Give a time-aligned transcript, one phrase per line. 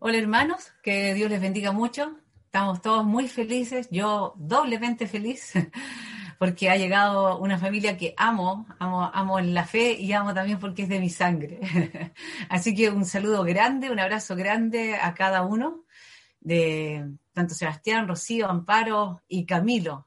[0.00, 2.16] Hola hermanos, que Dios les bendiga mucho.
[2.44, 5.54] Estamos todos muy felices, yo doblemente feliz,
[6.38, 10.60] porque ha llegado una familia que amo, amo, amo en la fe y amo también
[10.60, 11.58] porque es de mi sangre.
[12.48, 15.82] Así que un saludo grande, un abrazo grande a cada uno,
[16.38, 20.06] de tanto Sebastián, Rocío, Amparo y Camilo,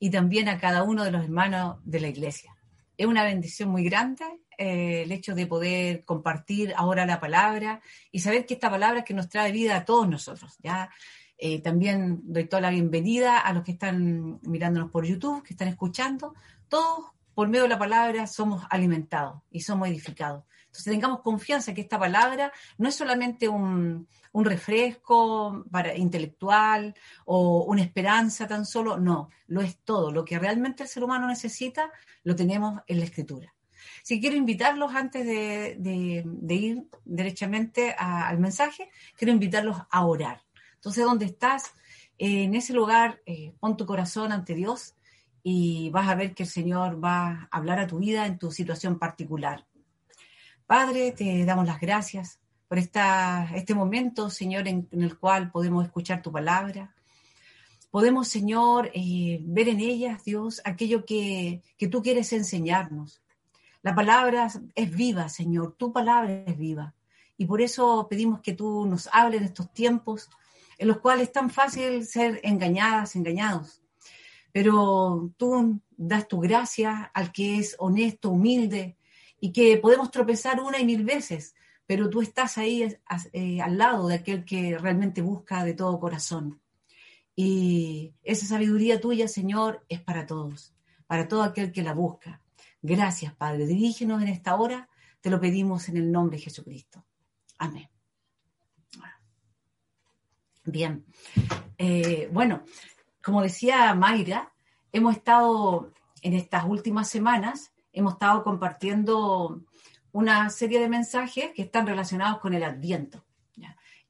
[0.00, 2.56] y también a cada uno de los hermanos de la iglesia.
[2.96, 4.24] Es una bendición muy grande
[4.58, 7.80] eh, el hecho de poder compartir ahora la palabra
[8.10, 10.56] y saber que esta palabra es que nos trae vida a todos nosotros.
[10.60, 10.90] ¿ya?
[11.38, 15.68] Eh, también doy toda la bienvenida a los que están mirándonos por YouTube, que están
[15.68, 16.34] escuchando.
[16.68, 20.42] Todos, por medio de la palabra, somos alimentados y somos edificados.
[20.66, 27.64] Entonces tengamos confianza que esta palabra no es solamente un, un refresco para, intelectual o
[27.64, 30.10] una esperanza tan solo, no, lo es todo.
[30.10, 31.90] Lo que realmente el ser humano necesita,
[32.24, 33.54] lo tenemos en la escritura.
[34.08, 40.40] Si quiero invitarlos antes de, ir derechamente al mensaje, quiero invitarlos a orar.
[40.76, 41.74] Entonces, ¿dónde estás?
[42.16, 44.94] en ese lugar, eh, pon tu corazón ante Dios
[45.42, 48.50] y vas a ver que el Señor va a hablar a tu vida en tu
[48.50, 49.66] situación particular.
[50.66, 56.22] Padre, te damos las gracias por esta, este momento, Señor, en, el cual podemos escuchar
[56.22, 56.94] tu palabra.
[57.90, 63.20] Podemos, Señor, eh, ver en ellas, Dios, aquello que, que tú quieres enseñarnos.
[63.82, 66.94] La palabra es viva, Señor, tu palabra es viva.
[67.36, 70.28] Y por eso pedimos que tú nos hables en estos tiempos
[70.78, 73.82] en los cuales es tan fácil ser engañadas, engañados.
[74.52, 78.96] Pero tú das tu gracia al que es honesto, humilde
[79.40, 81.54] y que podemos tropezar una y mil veces,
[81.86, 82.96] pero tú estás ahí
[83.32, 86.60] eh, al lado de aquel que realmente busca de todo corazón.
[87.34, 90.74] Y esa sabiduría tuya, Señor, es para todos,
[91.06, 92.40] para todo aquel que la busca.
[92.82, 93.66] Gracias, Padre.
[93.66, 94.88] Dirígenos en esta hora,
[95.20, 97.04] te lo pedimos en el nombre de Jesucristo.
[97.58, 97.88] Amén.
[100.64, 101.04] Bien.
[101.78, 102.62] Eh, bueno,
[103.22, 104.52] como decía Mayra,
[104.92, 109.64] hemos estado en estas últimas semanas, hemos estado compartiendo
[110.12, 113.24] una serie de mensajes que están relacionados con el adviento.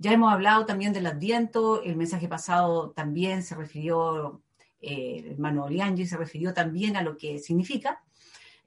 [0.01, 4.41] Ya, hemos hablado también del adviento, el mensaje pasado también se refirió,
[4.81, 8.01] eh, el se refirió también a lo que significa,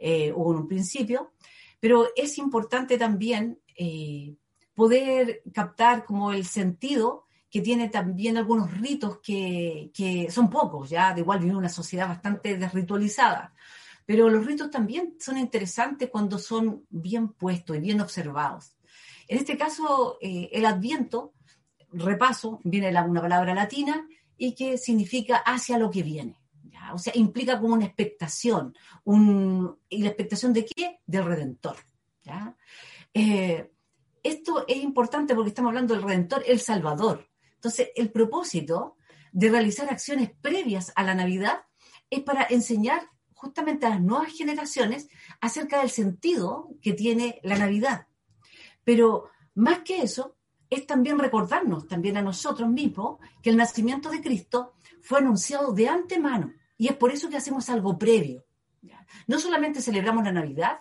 [0.04, 1.34] eh, o en un principio,
[1.80, 4.34] pero es importante también eh,
[4.74, 11.22] poder captar como el sentido que tiene también algunos ritos que, son pocos, ya de
[11.22, 13.54] igual viene una sociedad bastante desritualizada,
[14.04, 18.76] pero los ritos también son interesantes cuando son bien puestos y bien observados.
[19.28, 21.34] En este caso, eh, el adviento,
[21.92, 26.41] repaso, viene de una palabra latina y que significa hacia lo que viene.
[26.94, 28.76] O sea, implica como una expectación.
[29.90, 31.00] ¿Y la expectación de qué?
[31.06, 31.78] Del Redentor.
[33.14, 33.72] Eh,
[34.24, 37.28] esto es importante porque estamos hablando del Redentor, el Salvador.
[37.56, 38.98] Entonces, el propósito
[39.32, 41.64] de realizar acciones previas a la Navidad
[42.10, 45.10] es para enseñar justamente a las nuevas generaciones
[45.40, 48.08] acerca del sentido que tiene la Navidad.
[48.84, 50.38] Pero más que eso,
[50.70, 55.90] es también recordarnos también a nosotros mismos que el nacimiento de Cristo fue anunciado de
[55.90, 58.44] antemano y es por eso que hacemos algo previo.
[59.28, 60.80] No solamente celebramos la Navidad,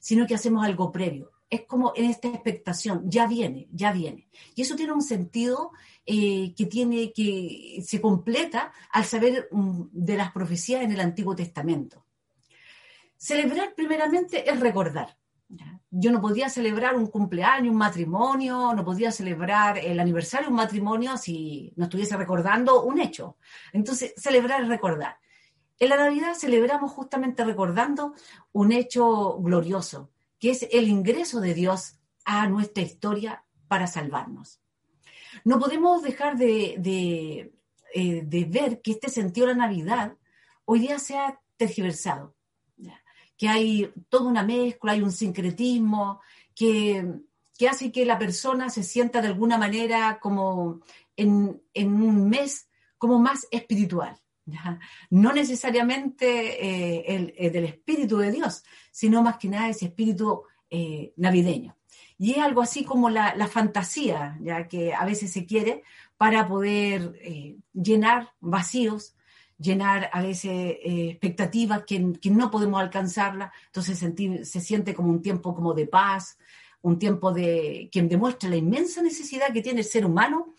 [0.00, 1.30] sino que hacemos algo previo.
[1.48, 4.26] Es como en esta expectación, ya viene, ya viene.
[4.56, 5.70] Y eso tiene un sentido
[6.04, 11.36] eh, que tiene que se completa al saber mm, de las profecías en el Antiguo
[11.36, 12.04] Testamento.
[13.16, 15.16] Celebrar primeramente es recordar.
[15.90, 20.56] Yo no podía celebrar un cumpleaños, un matrimonio, no podía celebrar el aniversario de un
[20.56, 23.36] matrimonio si no estuviese recordando un hecho.
[23.72, 25.18] Entonces, celebrar es recordar.
[25.82, 28.14] En la Navidad celebramos justamente recordando
[28.52, 34.60] un hecho glorioso, que es el ingreso de Dios a nuestra historia para salvarnos.
[35.42, 37.52] No podemos dejar de,
[37.94, 40.16] eh, ver que este sentido de la Navidad
[40.66, 42.36] hoy día se ha tergiversado
[43.36, 46.20] que hay toda una mezcla, hay un sincretismo
[46.54, 47.04] que,
[47.68, 50.78] hace que la persona se sienta de alguna manera como
[51.16, 52.68] en, un mes
[52.98, 54.21] como más espiritual.
[55.10, 61.12] No necesariamente eh, el, del espíritu de Dios, sino más que nada ese espíritu eh,
[61.16, 61.76] navideño.
[62.22, 65.82] Y es algo así como la, fantasía, ya que a veces se quiere
[66.16, 69.16] para poder eh, llenar vacíos,
[69.58, 73.52] llenar a veces eh, expectativas que, no podemos alcanzarla.
[73.66, 76.38] Entonces sentir, se siente como un tiempo como de paz,
[76.80, 80.54] un tiempo de quien demuestra la inmensa necesidad que tiene el ser humano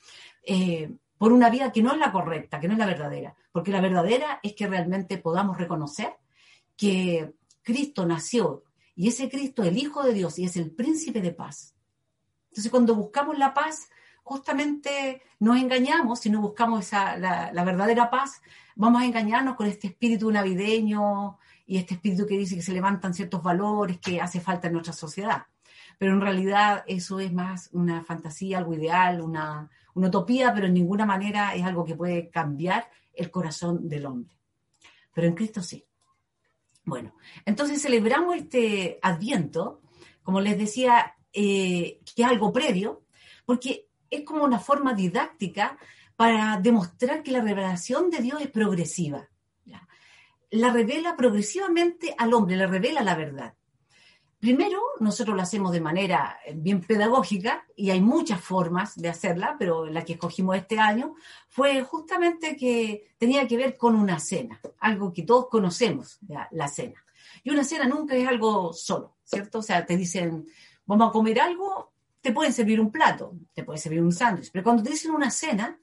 [0.46, 0.92] eh,
[1.24, 3.34] por una vida que no es la correcta, que no es la verdadera.
[3.54, 6.18] Porque la verdadera es que realmente podamos reconocer
[6.76, 11.22] que Cristo nació y ese Cristo es el Hijo de Dios y es el príncipe
[11.22, 11.76] de paz.
[12.50, 13.88] Entonces cuando buscamos la paz,
[14.22, 18.42] justamente nos engañamos, si no buscamos esa, la, la, verdadera paz,
[18.76, 23.14] vamos a engañarnos con este espíritu navideño y este espíritu que dice que se levantan
[23.14, 25.46] ciertos valores que hace falta en nuestra sociedad.
[25.98, 30.74] Pero en realidad eso es más una fantasía, algo ideal, una, una utopía, pero en
[30.74, 34.36] ninguna manera es algo que puede cambiar el corazón del hombre.
[35.14, 35.86] Pero en Cristo sí.
[36.86, 39.82] Bueno, entonces celebramos este adviento,
[40.22, 43.04] como les decía, eh, que es algo previo,
[43.46, 45.78] porque es como una forma didáctica
[46.16, 49.30] para demostrar que la revelación de Dios es progresiva.
[50.56, 53.56] La revela progresivamente al hombre, le revela la verdad.
[54.44, 59.86] Primero, nosotros lo hacemos de manera bien pedagógica y hay muchas formas de hacerla, pero
[59.86, 61.16] la que escogimos este año
[61.48, 66.20] fue justamente que tenía que ver con una cena, algo que todos conocemos,
[66.52, 67.06] la cena.
[67.42, 69.60] Y una cena nunca es algo solo, ¿cierto?
[69.60, 70.46] O sea, te dicen,
[70.86, 74.66] vamos a comer algo, te pueden servir un plato, te puede servir un sándwich, pero
[74.66, 75.80] cuando te dicen una cena,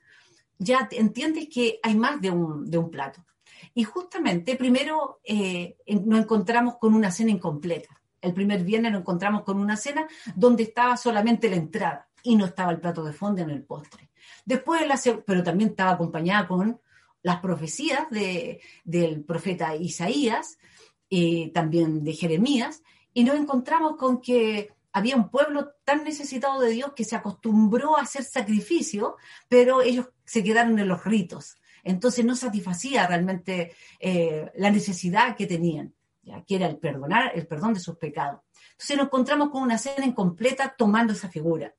[0.59, 3.25] ya entiendes que hay más de un, de un plato.
[3.73, 9.43] Y justamente primero eh, nos encontramos con una cena incompleta el primer viernes nos encontramos
[9.43, 13.43] con una cena donde estaba solamente la entrada y no estaba el plato de fondo
[13.43, 14.11] en el postre.
[14.45, 16.81] Después, la, pero también estaba acompañada con
[17.23, 20.59] las profecías de, del profeta Isaías,
[21.11, 22.83] y también de Jeremías,
[23.13, 27.99] y nos encontramos con que había un pueblo tan necesitado de Dios que se acostumbró
[27.99, 29.17] a hacer sacrificio,
[29.49, 31.57] pero ellos se quedaron en los ritos.
[31.83, 35.95] Entonces no satisfacía realmente eh, la necesidad que tenían
[36.47, 38.41] que era el perdonar, el perdón de sus pecados.
[38.73, 41.75] Entonces nos encontramos con una cena incompleta tomando esa figura.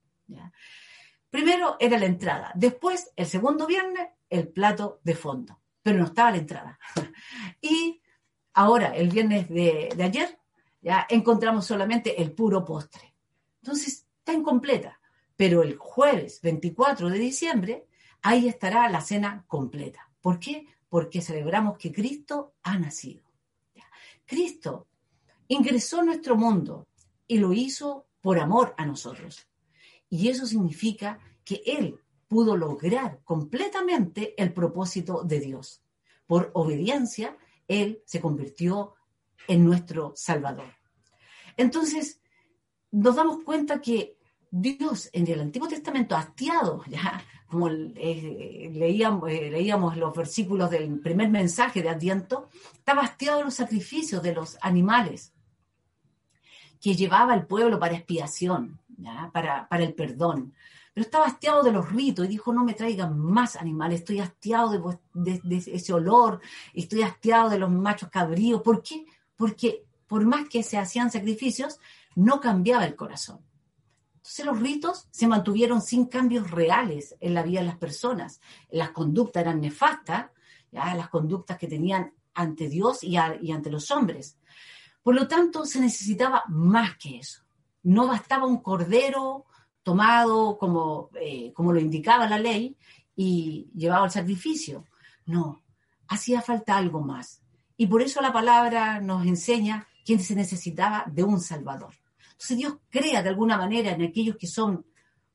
[1.30, 6.32] Primero era la entrada, después, el segundo viernes, el plato de fondo, pero no estaba
[6.32, 6.80] la entrada.
[7.62, 8.02] y
[8.54, 10.38] ahora, el viernes de, de ayer,
[10.82, 13.14] ya encontramos solamente el puro postre.
[13.62, 15.00] Entonces, está incompleta,
[15.36, 17.88] pero el jueves 24 de diciembre,
[18.22, 20.10] ahí estará la cena completa.
[20.22, 20.68] ¿Por qué?
[20.90, 23.31] Porque celebramos que Cristo ha nacido.
[24.32, 24.88] Cristo
[25.50, 26.88] ingresó a nuestro mundo
[27.28, 29.46] y lo hizo por amor a nosotros.
[30.10, 32.00] Y eso significa que Él
[32.30, 35.84] pudo lograr completamente el propósito de Dios.
[36.28, 37.38] Por obediencia,
[37.68, 38.94] Él se convirtió
[39.50, 40.76] en nuestro Salvador.
[41.58, 42.22] Entonces,
[42.90, 44.18] nos damos cuenta que
[44.54, 51.00] Dios en el Antiguo Testamento, hastiado, ya, como eh, leíamos, eh, leíamos, los versículos del
[51.00, 55.34] primer mensaje de Adviento, estaba hastiado de los sacrificios de los animales
[56.82, 58.80] que llevaba el pueblo para expiación,
[59.32, 60.54] Para, para, el perdón.
[60.94, 65.00] Pero estaba hastiado de los ritos y dijo, no me traigan más animales, estoy hastiado
[65.14, 66.42] de, de ese olor,
[66.74, 68.62] estoy hastiado de los machos cabríos.
[68.62, 69.06] ¿Por qué?
[69.38, 71.80] Porque por más que se hacían sacrificios,
[72.16, 73.40] no cambiaba el corazón.
[74.22, 78.40] Entonces los ritos se mantuvieron sin cambios reales en la vida de las personas.
[78.70, 80.30] Las conductas eran nefastas,
[80.72, 84.38] las conductas que tenían ante Dios y, ante los hombres.
[85.02, 87.42] Por lo tanto, se necesitaba más que eso.
[87.82, 89.46] No bastaba un cordero
[89.82, 92.78] tomado como, eh, como lo indicaba la ley
[93.16, 94.86] y llevado al sacrificio.
[95.26, 95.64] No,
[96.08, 97.42] hacía falta algo más.
[97.76, 101.96] Y por eso la palabra nos enseña que se necesitaba de un Salvador.
[102.42, 104.84] Entonces Dios crea de alguna manera en aquellos que son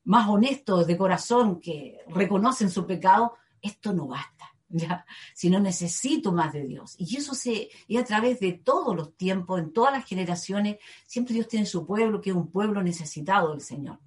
[0.03, 5.05] más honestos de corazón, que reconocen su pecado, esto no basta, ¿ya?
[5.33, 6.95] si no necesito más de Dios.
[6.97, 11.33] Y eso se, y a través de todos los tiempos, en todas las generaciones, siempre
[11.33, 13.99] Dios tiene su pueblo, que es un pueblo necesitado del Señor.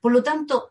[0.00, 0.70] Por lo tanto,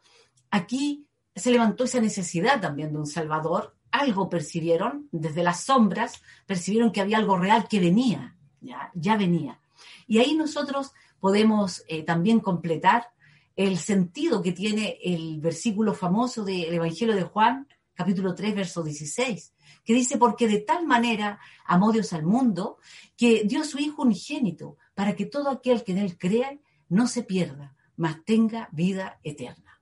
[0.49, 1.05] aquí
[1.35, 7.01] se levantó esa necesidad también de un Salvador, algo percibieron, desde las sombras, percibieron que
[7.01, 9.59] había algo real que venía, ya, ya venía.
[10.07, 13.11] Y ahí nosotros podemos eh, también completar
[13.55, 19.53] el sentido que tiene el versículo famoso del Evangelio de Juan, capítulo 3, verso 16,
[19.83, 22.77] que dice, porque de tal manera amó Dios al mundo,
[23.15, 26.57] que dio su Hijo unigénito, para que todo aquel que en él crea
[26.89, 29.81] no se pierda, mas tenga vida eterna.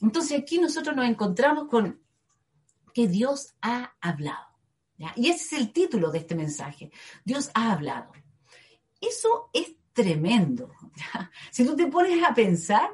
[0.00, 2.00] Entonces aquí nosotros nos encontramos con
[2.92, 4.50] que Dios ha hablado.
[5.16, 6.90] Y ese es el título de este mensaje.
[7.24, 8.12] Dios ha hablado.
[9.00, 10.70] Eso es tremendo.
[11.50, 12.90] Si tú te pones a pensar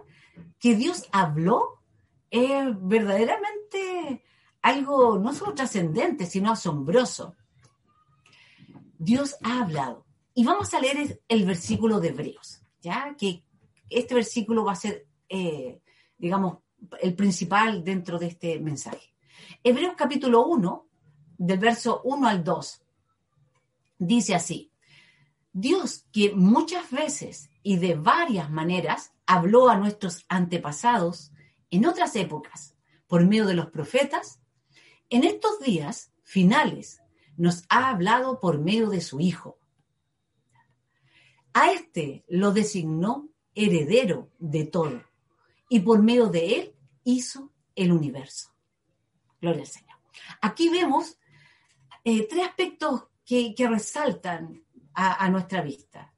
[0.59, 1.83] que Dios habló,
[2.31, 4.25] es verdaderamente
[4.62, 7.35] algo no solo trascendente, sino asombroso.
[8.99, 10.07] Dios ha hablado.
[10.35, 13.45] Y vamos a leer el versículo de Hebreos, ya que
[13.88, 15.81] este versículo va a ser, eh,
[16.19, 16.59] digamos,
[17.00, 19.15] el principal dentro de este mensaje.
[19.62, 20.87] Hebreos capítulo 1,
[21.38, 22.83] del verso 1 al 2,
[23.99, 24.71] dice así,
[25.59, 31.33] Dios que muchas veces y de varias maneras habló a nuestros antepasados
[31.71, 34.39] en otras épocas por medio de los profetas,
[35.09, 37.01] en estos días finales
[37.39, 39.59] nos ha hablado por medio de su Hijo.
[41.55, 45.05] A este lo designó heredero de todo
[45.71, 48.51] y por medio de él hizo el universo.
[49.41, 49.99] Gloria al Señor.
[50.43, 51.17] Aquí vemos
[52.05, 54.65] eh, tres aspectos que, resaltan
[54.97, 56.12] a, nuestra vista.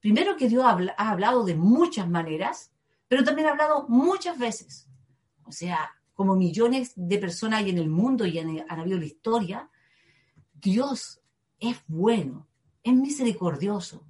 [0.00, 2.72] Primero que Dios ha hablado de muchas maneras,
[3.08, 4.88] pero también ha hablado muchas veces.
[5.44, 9.06] O sea, como millones de personas hay en el mundo y han, han habido la
[9.06, 9.70] historia,
[10.52, 11.20] Dios
[11.60, 12.48] es bueno,
[12.82, 14.04] es misericordioso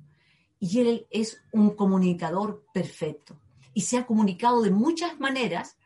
[0.59, 3.39] y Él es un comunicador perfecto.
[3.75, 5.77] Y se ha comunicado de muchas maneras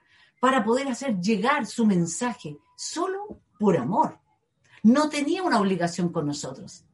[0.40, 4.20] para poder hacer llegar su mensaje solo por amor.
[4.84, 6.84] No tenía una obligación con nosotros,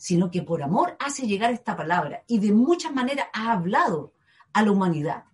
[0.00, 4.14] sino que por amor hace llegar esta palabra y de muchas maneras ha hablado
[4.54, 5.24] a la humanidad,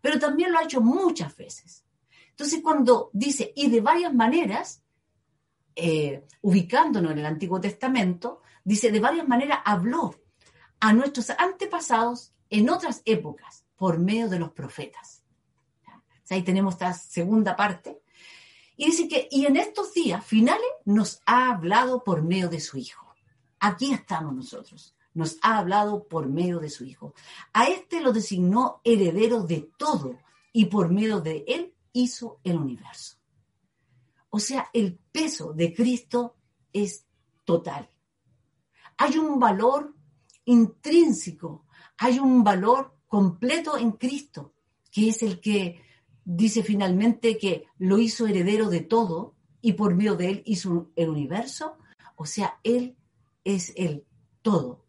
[0.00, 1.84] pero también lo ha hecho muchas veces.
[2.30, 4.82] Entonces, cuando dice, y de varias maneras,
[5.76, 10.16] eh, ubicándonos en el Antiguo Testamento, dice, de varias maneras habló
[10.80, 15.22] a nuestros antepasados en otras épocas por medio de los profetas.
[16.30, 18.02] ahí tenemos esta segunda parte.
[18.76, 22.76] Y dice que, y en estos días finales nos ha hablado por medio de su
[22.76, 23.05] Hijo.
[23.66, 24.94] Aquí estamos nosotros.
[25.12, 27.14] Nos ha hablado por medio de su Hijo.
[27.52, 30.20] A este lo designó heredero de todo
[30.52, 33.16] y por medio de él hizo el universo.
[34.30, 36.36] O sea, el peso de Cristo
[36.72, 37.06] es
[37.44, 37.90] total.
[38.98, 39.96] Hay un valor
[40.44, 41.66] intrínseco,
[41.98, 44.52] hay un valor completo en Cristo,
[44.92, 45.82] que es el que
[46.24, 51.08] dice finalmente que lo hizo heredero de todo y por medio de él hizo el
[51.08, 51.78] universo.
[52.14, 52.96] O sea, Él
[53.46, 54.04] es el
[54.42, 54.84] todo.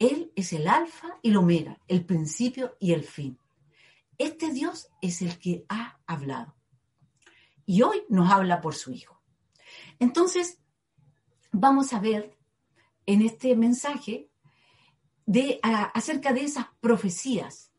[0.00, 3.38] Él es el alfa y el omega, el principio y el fin.
[4.18, 6.56] Este Dios es el que ha hablado.
[7.64, 9.22] Y hoy nos habla por su Hijo.
[10.00, 10.58] Entonces,
[11.52, 12.36] vamos a ver
[13.06, 14.28] en este mensaje
[15.24, 17.72] de, acerca de esas profecías,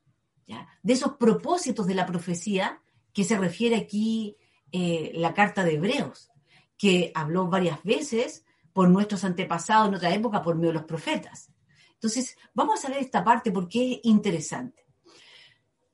[0.82, 2.82] de esos propósitos de la profecía
[3.12, 4.38] que se refiere aquí
[4.72, 6.32] eh, la carta de Hebreos,
[6.78, 11.52] que habló varias veces por nuestros antepasados en otra época por medio de los profetas.
[11.94, 14.86] Entonces, vamos a ver esta parte porque es interesante.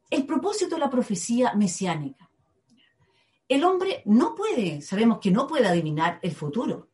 [0.09, 2.31] El propósito de la profecía mesiánica.
[3.47, 6.89] El hombre no puede, sabemos que no puede adivinar el futuro.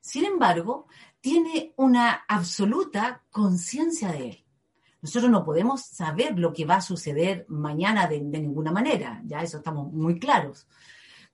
[0.00, 0.86] Sin embargo,
[1.20, 4.46] tiene una absoluta conciencia de él.
[5.02, 9.58] Nosotros no podemos saber lo que va a suceder mañana de, ninguna manera, ya eso
[9.58, 10.66] estamos muy claros.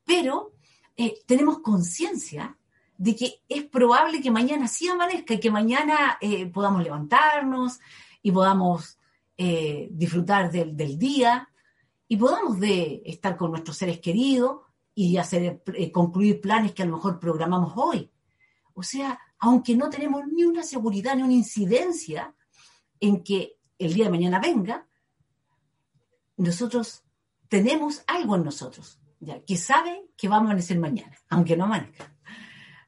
[0.04, 0.52] Pero
[0.96, 2.58] eh, tenemos conciencia
[3.02, 7.80] de que es probable que mañana sí amanezca y que mañana eh, podamos levantarnos
[8.22, 8.96] y podamos
[9.36, 11.48] eh, disfrutar del, día
[12.06, 14.60] y podamos de estar con nuestros seres queridos
[14.94, 18.08] y hacer eh, concluir planes que a lo mejor programamos hoy.
[18.72, 22.32] O sea, aunque no tenemos ni una seguridad ni una incidencia
[23.00, 24.86] en que el día de mañana venga,
[26.36, 27.02] nosotros
[27.48, 32.11] tenemos algo en nosotros, ya, que sabe que va a amanecer mañana, aunque no amanezca.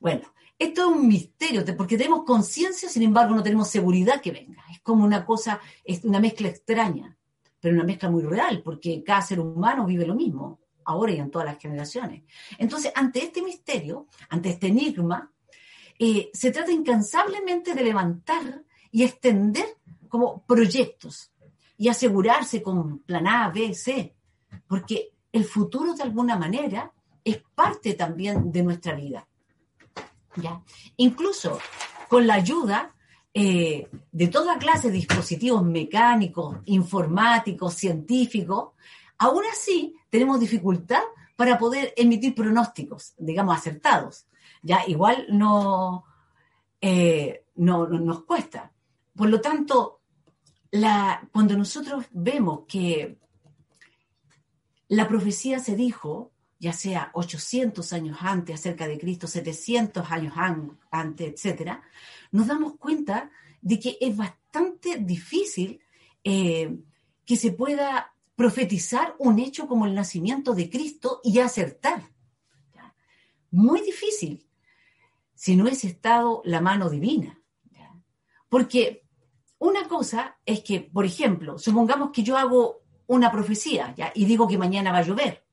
[0.05, 4.63] Bueno, esto es un misterio, porque tenemos conciencia, sin embargo, no tenemos seguridad que venga.
[4.71, 5.63] Es como una cosa,
[6.03, 7.17] una mezcla extraña,
[7.59, 11.31] pero una mezcla muy real, porque cada ser humano vive lo mismo, ahora y en
[11.31, 12.23] todas las generaciones.
[12.59, 15.33] Entonces, ante este misterio, ante este enigma,
[15.99, 19.79] eh, se trata incansablemente de levantar y extender
[20.11, 21.33] como proyectos
[21.79, 24.15] y asegurarse con plan A, B, C,
[24.67, 26.93] porque el futuro de alguna manera
[27.25, 29.27] es parte también de nuestra vida.
[30.97, 31.59] Incluso
[32.09, 32.95] con la ayuda
[33.33, 38.71] eh, de toda clase de dispositivos mecánicos, informáticos, científicos,
[39.19, 41.03] aún así tenemos dificultad
[41.37, 44.27] para poder emitir pronósticos, digamos, acertados.
[44.63, 46.05] Ya igual no,
[46.81, 48.73] eh, no, nos cuesta.
[49.17, 50.01] Por lo tanto,
[51.33, 53.19] cuando nosotros vemos que
[54.89, 56.33] la profecía se dijo,
[56.65, 60.33] ya sea 800 años antes acerca de Cristo, 700 años
[60.91, 61.83] antes, etcétera,
[62.33, 63.31] nos damos cuenta
[63.61, 65.79] de que es bastante difícil
[66.25, 66.75] eh,
[67.27, 72.11] que se pueda profetizar un hecho como el nacimiento de Cristo y acertar.
[73.51, 74.49] Muy difícil,
[75.35, 77.43] si no es estado la mano divina.
[78.49, 79.07] Porque
[79.59, 84.13] una cosa es que, por ejemplo, supongamos que yo hago una profecía ¿ya?
[84.15, 85.44] y digo que mañana va a llover.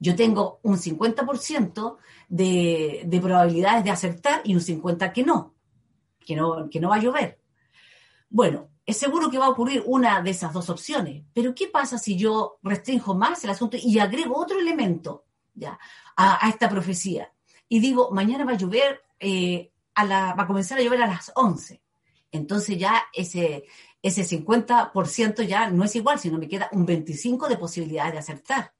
[0.00, 1.96] Yo tengo un 50%
[2.28, 5.24] de, de probabilidades de acertar y un 50% que
[6.36, 7.40] no, que no, va a llover.
[8.28, 11.96] Bueno, es seguro que va a ocurrir una de esas dos opciones, pero ¿qué pasa
[11.96, 15.78] si yo restringo más el asunto y agrego otro elemento ya,
[16.16, 17.32] a, esta profecía?
[17.66, 21.06] Y digo, mañana va a llover, eh, a la, va a comenzar a llover a
[21.06, 21.80] las 11.
[22.30, 23.64] Entonces ya ese,
[24.02, 28.74] ese 50% ya no es igual, sino me queda un 25% de posibilidad de acertar.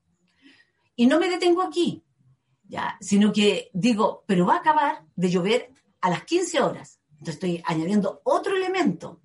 [0.99, 2.03] Y no me detengo aquí,
[2.65, 7.01] ya, sino que digo, pero va a acabar de llover a las 15 horas.
[7.13, 9.21] Entonces estoy añadiendo otro elemento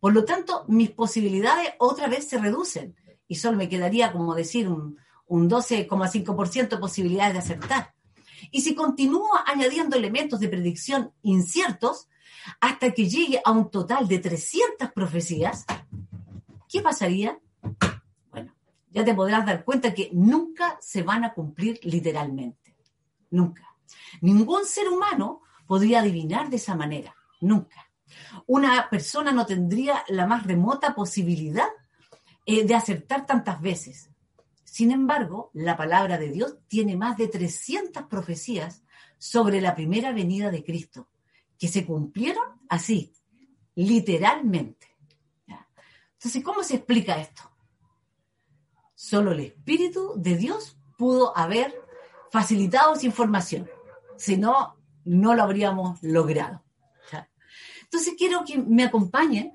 [0.00, 2.94] por lo tanto, mis posibilidades otra vez se reducen
[3.26, 4.96] y solo me quedaría, como decir, un,
[5.28, 7.94] 12,5% de posibilidades de acertar.
[8.50, 12.08] Y si continúo añadiendo elementos de predicción inciertos
[12.60, 15.66] hasta que llegue a un total de 300 profecías,
[16.68, 17.38] ¿qué pasaría?
[18.90, 22.76] Ya te podrás dar cuenta que nunca se van a cumplir literalmente.
[23.30, 23.76] Nunca.
[24.20, 27.14] Ningún ser humano podría adivinar de esa manera.
[27.40, 27.88] Nunca
[28.46, 31.68] una persona no tendría la más remota posibilidad
[32.46, 34.10] eh, de acertar tantas veces.
[34.64, 38.82] Sin embargo, la palabra de Dios tiene más de 300 profecías
[39.18, 41.08] sobre la primera venida de Cristo,
[41.58, 43.12] que se cumplieron así,
[43.74, 44.86] literalmente.
[46.12, 47.47] Entonces, ¿cómo se explica esto?
[49.00, 51.72] Solo el Espíritu de Dios pudo haber
[52.32, 53.70] facilitado esa información,
[54.16, 56.64] si no, no lo habríamos logrado.
[57.84, 59.52] Entonces quiero que me acompañen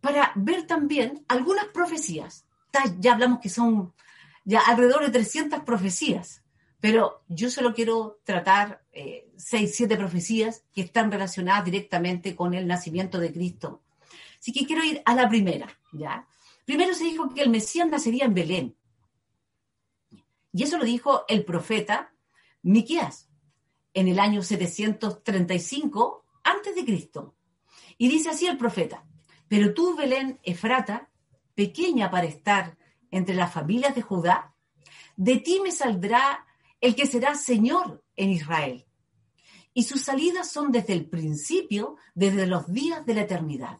[0.00, 2.44] para ver también algunas profecías.
[2.98, 3.94] Ya hablamos que son
[4.44, 6.42] ya alrededor de 300 profecías,
[6.80, 12.66] pero yo solo quiero tratar eh, seis, siete profecías que están relacionadas directamente con el
[12.66, 13.84] nacimiento de Cristo.
[14.40, 16.26] Así que quiero ir a la primera, ¿ya?
[16.66, 18.76] Primero se dijo que el Mesías nacería en Belén.
[20.52, 22.12] Y eso lo dijo el profeta
[22.62, 23.30] Miqueas
[23.94, 27.36] en el año 735 antes de Cristo.
[27.96, 29.06] Y dice así el profeta,
[29.48, 31.08] pero tú, Belén Efrata,
[31.54, 32.76] pequeña para estar
[33.10, 34.54] entre las familias de Judá,
[35.16, 36.46] de ti me saldrá
[36.80, 38.86] el que será Señor en Israel.
[39.72, 43.78] Y sus salidas son desde el principio, desde los días de la eternidad.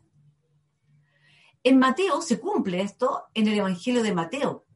[1.66, 4.66] En Mateo se cumple esto en el Evangelio de Mateo,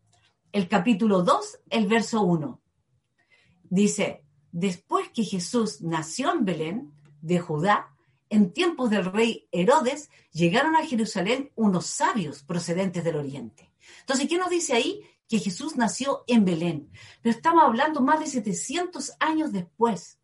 [0.50, 2.60] el capítulo 2, el verso 1.
[3.62, 7.94] Dice, después que Jesús nació en Belén, de Judá,
[8.28, 13.72] en tiempos del rey Herodes, llegaron a Jerusalén unos sabios procedentes del oriente.
[14.00, 15.00] Entonces, ¿qué nos dice ahí?
[15.28, 16.90] Que Jesús nació en Belén.
[17.22, 20.18] Pero estamos hablando más de 700 años después.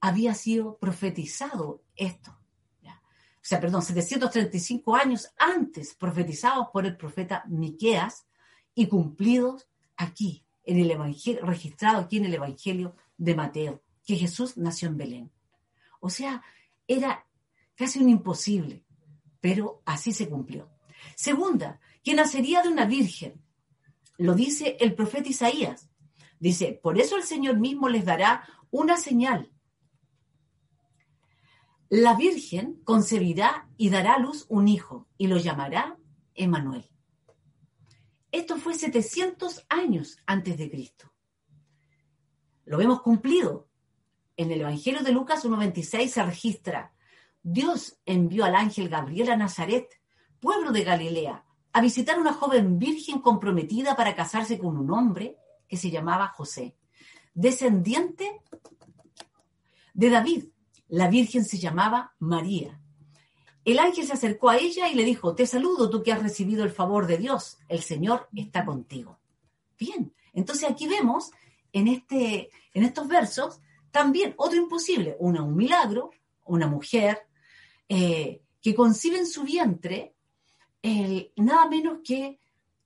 [0.00, 2.37] Había sido profetizado esto.
[3.48, 8.26] O sea, perdón, 735 años antes, profetizados por el profeta Miqueas
[8.74, 14.58] y cumplidos aquí, en el Evangelio, registrado aquí en el Evangelio de Mateo, que Jesús
[14.58, 15.32] nació en Belén.
[15.98, 16.42] O sea,
[16.86, 17.26] era
[17.74, 18.84] casi un imposible,
[19.40, 20.68] pero así se cumplió.
[21.16, 23.40] Segunda, que nacería de una virgen.
[24.18, 25.88] Lo dice el profeta Isaías.
[26.38, 29.50] Dice, por eso el Señor mismo les dará una señal.
[31.88, 35.96] La virgen concebirá y dará a luz un hijo y lo llamará
[36.34, 36.90] Emanuel.
[38.30, 41.12] Esto fue 700 años antes de Cristo.
[42.66, 43.68] Lo vemos cumplido
[44.38, 46.92] en el Evangelio de Lucas 1.26 se registra,
[47.42, 49.88] Dios envió al ángel Gabriel a Nazaret,
[50.38, 55.36] pueblo de Galilea, a visitar a una joven virgen comprometida para casarse con un hombre
[55.66, 56.76] que se llamaba José,
[57.34, 58.40] descendiente
[59.92, 60.44] de David.
[60.88, 62.80] La virgen se llamaba María.
[63.64, 66.64] El ángel se acercó a ella y le dijo, te saludo tú que has recibido
[66.64, 69.18] el favor de Dios, el Señor está contigo.
[69.78, 71.30] Bien, entonces aquí vemos
[71.72, 76.10] en, este, en estos versos también, otro imposible, una, un milagro,
[76.46, 77.26] una mujer
[77.88, 80.14] eh, que concibe en su vientre
[81.36, 82.38] nada menos que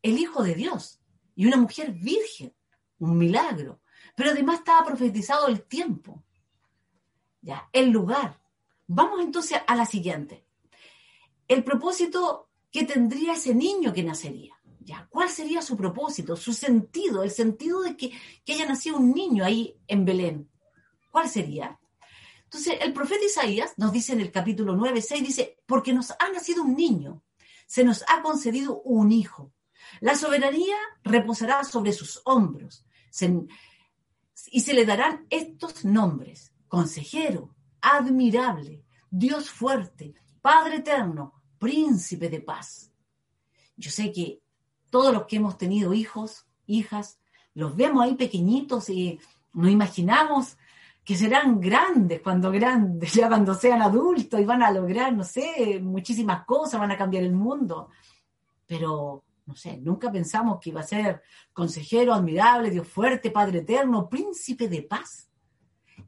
[0.03, 1.01] el Hijo de Dios
[1.35, 2.55] y una mujer virgen,
[2.99, 3.81] un milagro.
[4.15, 6.23] Pero además estaba profetizado el tiempo,
[7.43, 8.41] ya, el lugar.
[8.87, 10.47] Vamos entonces a la siguiente.
[11.49, 14.55] El propósito que tendría ese niño que nacería.
[14.85, 15.07] ¿Ya?
[15.11, 18.13] ¿Cuál sería su propósito, su sentido, el sentido de que,
[18.45, 20.51] que haya nacido un niño ahí en Belén?
[21.13, 21.79] ¿Cuál sería?
[22.45, 26.29] Entonces, el profeta Isaías nos dice en el capítulo 9, 6, dice, porque nos ha
[26.33, 27.23] nacido un niño,
[27.67, 29.53] se nos ha concedido un hijo.
[30.01, 32.85] La soberanía reposará sobre sus hombros
[34.51, 42.91] y se le darán estos nombres, consejero, admirable, Dios fuerte, Padre eterno, príncipe de paz.
[43.77, 44.41] Yo sé que
[44.89, 47.19] todos los que hemos tenido hijos, hijas,
[47.53, 49.21] los vemos ahí pequeñitos y
[49.53, 50.57] nos imaginamos
[51.05, 55.79] que serán grandes cuando grandes, ya cuando sean adultos y van a lograr, no sé,
[55.79, 57.91] muchísimas cosas, van a cambiar el mundo.
[58.67, 61.21] Pero, no sé, nunca pensamos que iba a ser
[61.53, 65.29] consejero admirable, Dios fuerte, Padre eterno, príncipe de paz.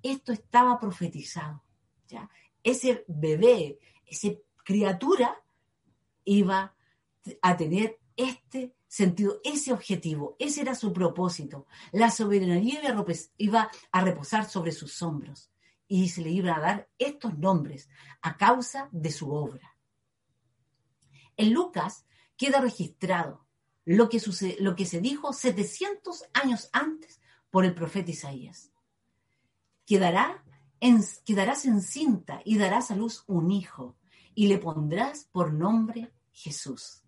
[0.05, 1.65] Esto estaba profetizado,
[2.07, 2.29] ¿ya?
[2.63, 4.29] Ese bebé, esa
[4.63, 5.43] criatura
[6.25, 6.77] iba
[7.41, 11.67] a tener este sentido, ese objetivo, ese era su propósito.
[11.91, 12.83] La soberanía
[13.39, 15.51] iba a reposar sobre sus hombros
[15.89, 17.89] y se le iban a dar estos nombres
[18.21, 19.75] a causa de su obra.
[21.39, 22.05] En Lucas
[22.37, 23.47] queda registrado
[23.87, 24.21] lo que,
[24.61, 28.71] lo que se dijo 700 años antes por el profeta Isaías.
[29.87, 30.45] Quedará
[30.81, 33.97] en, quedarás encinta y darás a luz un hijo
[34.35, 37.03] y le pondrás por nombre Jesús.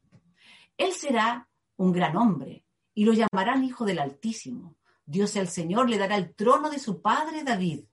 [0.76, 4.76] Él será un gran hombre, y lo llamarán Hijo del Altísimo.
[5.04, 7.84] Dios el Señor le dará el trono de su padre David,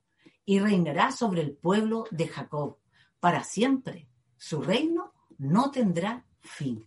[0.45, 2.77] y reinará sobre el pueblo de Jacob
[3.19, 4.09] para siempre.
[4.37, 6.85] Su reino no tendrá fin.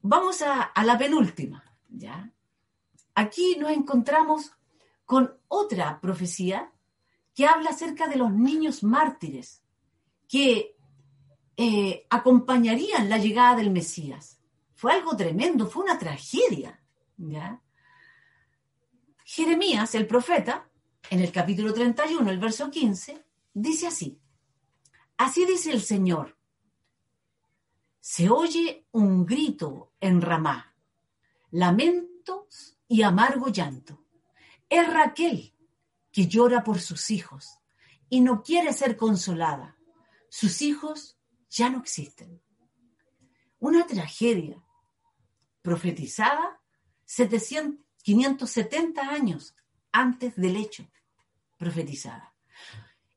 [0.00, 2.32] Vamos a, a la penúltima, ¿ya?
[3.14, 4.52] Aquí nos encontramos
[5.04, 6.72] con otra profecía
[7.34, 9.62] que habla acerca de los niños mártires
[10.26, 10.76] que
[11.58, 14.40] eh, acompañarían la llegada del Mesías.
[14.74, 16.80] Fue algo tremendo, fue una tragedia.
[19.24, 20.68] Jeremías, el profeta,
[21.10, 24.18] en el capítulo 31, el verso 15, dice así,
[25.18, 26.38] así dice el Señor,
[28.00, 30.74] se oye un grito en Ramá,
[31.50, 34.01] lamentos y amargo llanto.
[34.72, 35.54] Es Raquel
[36.10, 37.58] que llora por sus hijos
[38.08, 39.76] y no quiere ser consolada.
[40.30, 41.18] Sus hijos
[41.50, 42.40] ya no existen.
[43.58, 44.64] Una tragedia
[45.60, 46.58] profetizada
[48.02, 49.54] 570 años
[49.92, 50.90] antes del hecho,
[51.58, 52.34] profetizada.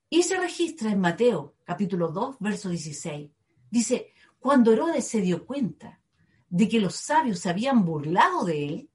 [0.09, 3.31] Y se registra en Mateo capítulo 2, verso 16.
[3.71, 6.01] Dice, cuando Herodes se dio cuenta
[6.49, 8.89] de que los sabios se habían burlado de él,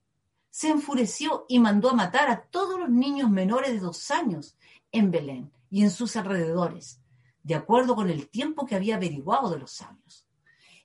[0.51, 4.57] se enfureció y mandó a matar a todos los niños menores de dos años
[4.93, 7.01] en Belén y en sus alrededores,
[7.43, 10.27] de acuerdo con el tiempo que había averiguado de los sabios.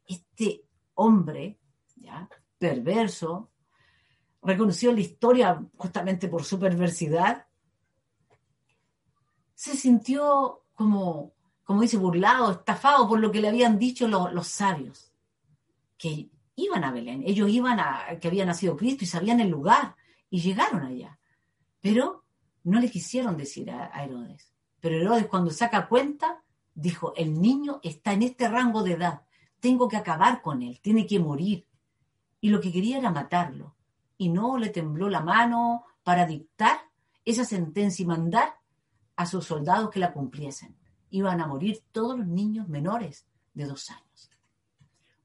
[0.08, 1.60] Este hombre,
[1.96, 2.30] ¿ya?
[2.60, 3.50] perverso,
[4.42, 7.48] reconocido en la historia justamente por su perversidad,
[9.56, 14.48] se sintió como, como dice, burlado, estafado por lo que le habían dicho los, los
[14.48, 15.12] sabios,
[15.98, 19.96] que iban a Belén, ellos iban a que había nacido Cristo y sabían el lugar
[20.30, 21.20] y llegaron allá,
[21.82, 22.24] pero
[22.64, 24.54] no le quisieron decir a, a Herodes.
[24.80, 29.22] Pero Herodes cuando saca cuenta, dijo, el niño está en este rango de edad,
[29.60, 31.68] tengo que acabar con él, tiene que morir
[32.46, 33.76] y lo que quería era matarlo.
[34.18, 36.78] Y no le tembló la mano para dictar
[37.26, 38.60] esa sentencia y mandar
[39.16, 40.78] a sus soldados que la cumpliesen.
[41.10, 44.30] Iban a morir todos los niños menores de dos años.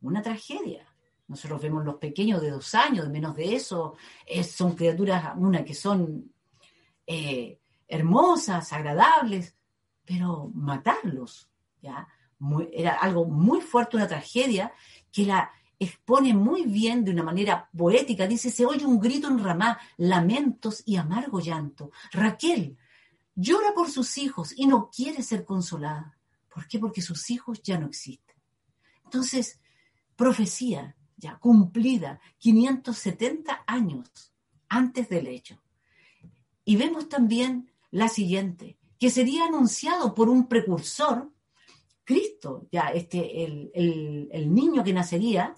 [0.00, 0.86] Una tragedia.
[1.30, 3.94] Nosotros vemos los pequeños de dos años, de menos de eso,
[4.42, 6.32] son criaturas, una que son
[7.06, 9.54] eh, hermosas, agradables,
[10.04, 11.48] pero matarlos,
[11.80, 12.08] ¿ya?
[12.72, 14.72] era algo muy fuerte, una tragedia
[15.12, 19.42] que la, expone muy bien de una manera poética, dice, se oye un grito en
[19.42, 21.92] Ramá, lamentos y amargo llanto.
[22.10, 22.76] Raquel
[23.36, 26.18] llora por sus hijos y no quiere ser consolada.
[26.52, 26.80] ¿Por qué?
[26.80, 28.36] Porque sus hijos ya no existen.
[29.04, 29.60] Entonces,
[30.16, 34.32] profecía ya cumplida, 570 años
[34.68, 35.62] antes del hecho.
[36.64, 41.30] Y vemos también la siguiente, que sería anunciado por un precursor,
[42.04, 43.70] Cristo, ya este, el,
[44.32, 45.54] el niño que nacería,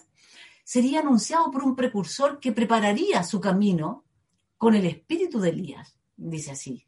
[0.63, 4.05] sería anunciado por un precursor que prepararía su camino
[4.57, 6.85] con el espíritu de Elías, dice así.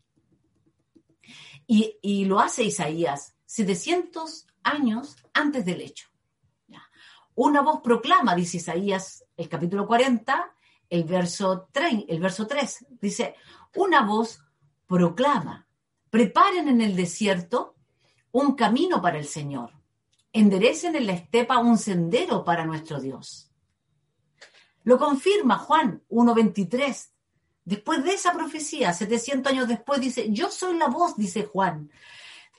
[1.68, 6.08] Y, lo hace Isaías 700 años antes del hecho.
[7.36, 10.54] Una voz proclama, dice Isaías, el capítulo 40,
[10.89, 13.36] el verso 3, el verso 3 dice,
[13.76, 14.41] una voz
[14.88, 15.67] proclama,
[16.10, 17.76] preparen en el desierto
[18.32, 19.71] un camino para el Señor,
[20.32, 23.52] enderecen en la estepa un sendero para nuestro Dios.
[24.84, 27.10] Lo confirma Juan 1.23.
[27.65, 31.89] Después de esa profecía, 700 años después, dice, yo soy la voz, dice Juan,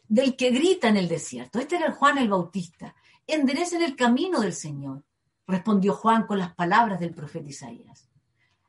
[0.08, 1.60] del que grita en el desierto.
[1.60, 2.94] Este era el Juan el Bautista.
[3.26, 5.04] Enderecen el camino del Señor,
[5.46, 8.08] respondió Juan con las palabras del profeta Isaías.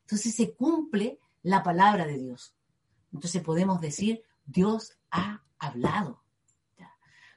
[0.02, 2.56] Entonces se cumple la palabra de Dios.
[3.14, 6.24] Entonces podemos decir, Dios ha hablado.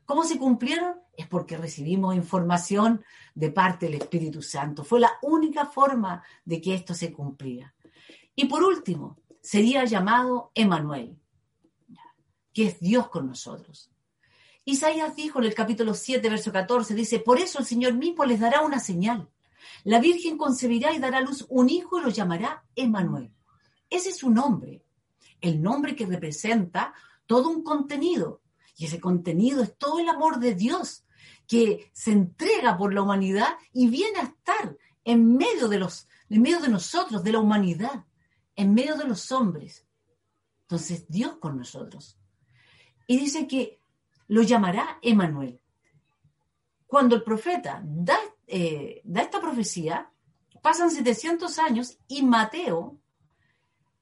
[0.04, 0.96] ¿Cómo se cumplieron?
[1.16, 3.04] Es porque recibimos información
[3.35, 4.83] de parte del Espíritu Santo.
[4.83, 7.74] Fue la única forma de que esto se cumplía.
[8.35, 11.16] Y por último, sería llamado Emanuel,
[12.52, 13.92] que es Dios con nosotros.
[14.64, 18.40] Isaías dijo en el capítulo 7, verso 14, dice, por eso el Señor mismo les
[18.40, 19.29] dará una señal.
[19.85, 23.33] La Virgen concebirá y dará a luz un hijo y lo llamará Emanuel.
[23.88, 24.85] Ese es su nombre,
[25.40, 26.94] el nombre que representa
[27.27, 28.42] todo un contenido.
[28.77, 31.05] Y ese contenido es todo el amor de Dios
[31.46, 36.42] que se entrega por la humanidad y viene a estar en medio de los, en
[36.42, 38.05] medio de nosotros, de la humanidad,
[38.55, 39.87] en medio de los hombres.
[40.62, 42.16] Entonces, Dios con nosotros.
[43.07, 43.79] Y dice que
[44.30, 45.60] lo llamará Emanuel.
[46.86, 48.16] Cuando el profeta da,
[48.46, 50.08] eh, da esta profecía,
[50.62, 53.00] pasan 700 años y Mateo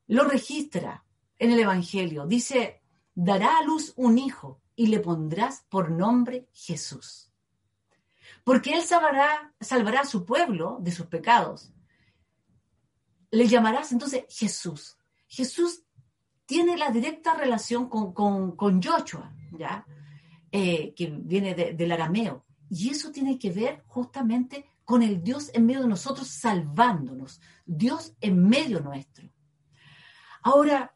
[0.07, 1.05] lo registra
[1.39, 2.27] en el Evangelio.
[2.27, 2.83] Dice,
[3.15, 7.31] dará a luz un hijo y le pondrás por nombre Jesús.
[8.45, 11.73] Porque él salvará, salvará a su pueblo de sus pecados.
[13.31, 14.99] Le llamarás entonces Jesús.
[15.27, 15.85] Jesús
[16.45, 19.87] tiene la directa relación con, con, Joshua, ¿ya?
[20.51, 22.47] Eh, que viene del arameo.
[22.71, 27.41] Y eso tiene que ver justamente con el Dios en medio de nosotros salvándonos.
[27.67, 29.29] Dios en medio nuestro.
[30.43, 30.95] Ahora,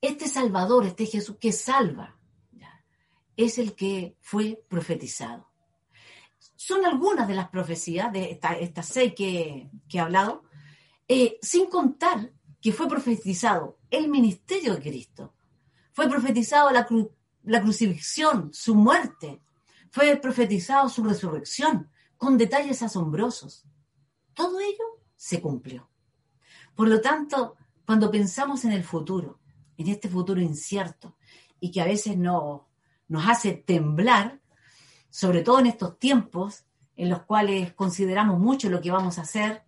[0.00, 2.18] este Salvador, este Jesús que salva,
[3.34, 5.50] es el que fue profetizado.
[6.56, 10.44] Son algunas de las profecías de estas seis que, he hablado,
[11.08, 15.34] eh, sin contar que fue profetizado el ministerio de Cristo,
[15.92, 16.86] fue profetizado la,
[17.44, 19.42] la crucifixión, su muerte,
[19.90, 23.64] fue profetizado su resurrección, con detalles asombrosos.
[24.34, 25.90] Todo ello se cumplió.
[26.74, 29.40] Por lo tanto, cuando pensamos en el futuro,
[29.76, 31.16] en este futuro incierto
[31.60, 32.68] y que a veces no,
[33.08, 34.40] nos hace temblar,
[35.10, 36.64] sobre todo en estos tiempos
[36.96, 39.64] en los cuales consideramos mucho lo que vamos a hacer,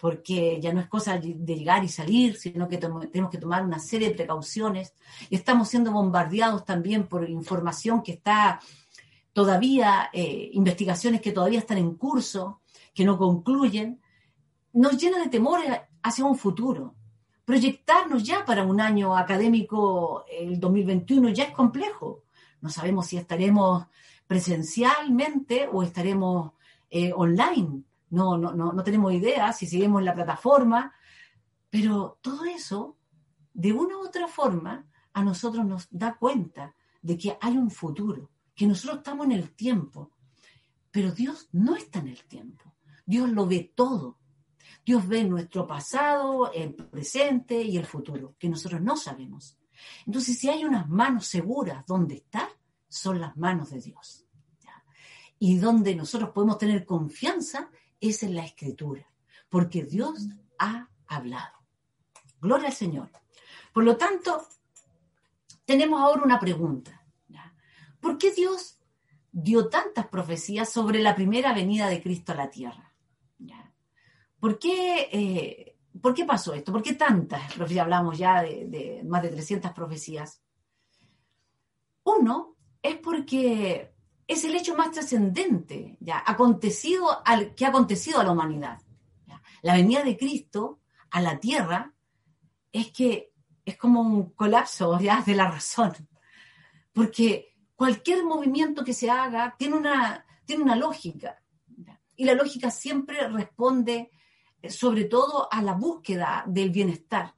[0.00, 3.78] porque ya no es cosa de llegar y salir, sino que tenemos que tomar una
[3.78, 4.94] serie de precauciones.
[5.30, 8.60] Y estamos siendo bombardeados también por información que está
[9.32, 12.60] todavía, eh, investigaciones que todavía están en curso,
[12.94, 14.00] que no concluyen.
[14.72, 15.70] Nos llena de temores
[16.02, 16.94] hacia un futuro
[17.46, 22.24] proyectarnos ya para un año académico, el 2021, ya es complejo.
[22.60, 23.86] No sabemos si estaremos
[24.26, 26.52] presencialmente o estaremos
[26.90, 27.84] eh, online.
[28.10, 30.94] No, no, no, no tenemos idea si seguimos en la plataforma,
[31.70, 32.96] pero todo eso,
[33.52, 38.30] de una u otra forma, a nosotros nos da cuenta de que hay un futuro,
[38.54, 40.12] que nosotros estamos en el tiempo,
[40.90, 42.74] pero Dios no está en el tiempo.
[43.04, 44.18] Dios lo ve todo.
[44.84, 49.58] Dios ve nuestro pasado, el presente y el futuro, que nosotros no sabemos.
[50.06, 52.48] Entonces, si hay unas manos seguras donde estar,
[52.88, 54.24] son las manos de Dios.
[55.38, 57.70] Y donde nosotros podemos tener confianza
[58.10, 59.06] es en la escritura,
[59.48, 61.56] porque Dios ha hablado.
[62.40, 63.10] Gloria al Señor.
[63.72, 64.46] Por lo tanto,
[65.64, 67.02] tenemos ahora una pregunta.
[68.00, 68.78] ¿Por qué Dios
[69.32, 72.94] dio tantas profecías sobre la primera venida de Cristo a la tierra?
[74.38, 76.70] ¿Por qué, eh, ¿Por qué pasó esto?
[76.72, 77.82] ¿Por qué tantas profecías?
[77.82, 80.40] Hablamos ya de, más de 300 profecías.
[82.04, 83.95] Uno es porque
[84.26, 88.80] es el hecho más trascendente ya, acontecido al, que ha acontecido a la humanidad.
[89.62, 91.92] La venida de Cristo a la tierra
[92.72, 93.32] es que
[93.64, 95.92] es como un colapso ya, de la razón.
[96.92, 101.42] Porque cualquier movimiento que se haga tiene una, tiene una lógica.
[102.16, 104.10] Y la lógica siempre responde
[104.68, 107.34] sobre todo a la búsqueda del bienestar.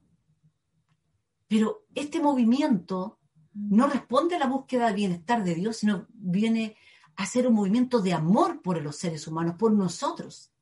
[1.47, 3.18] Pero este movimiento
[3.55, 6.77] no responde a la búsqueda del bienestar de Dios, sino viene
[7.17, 10.53] a ser un movimiento de amor por los seres humanos, por nosotros.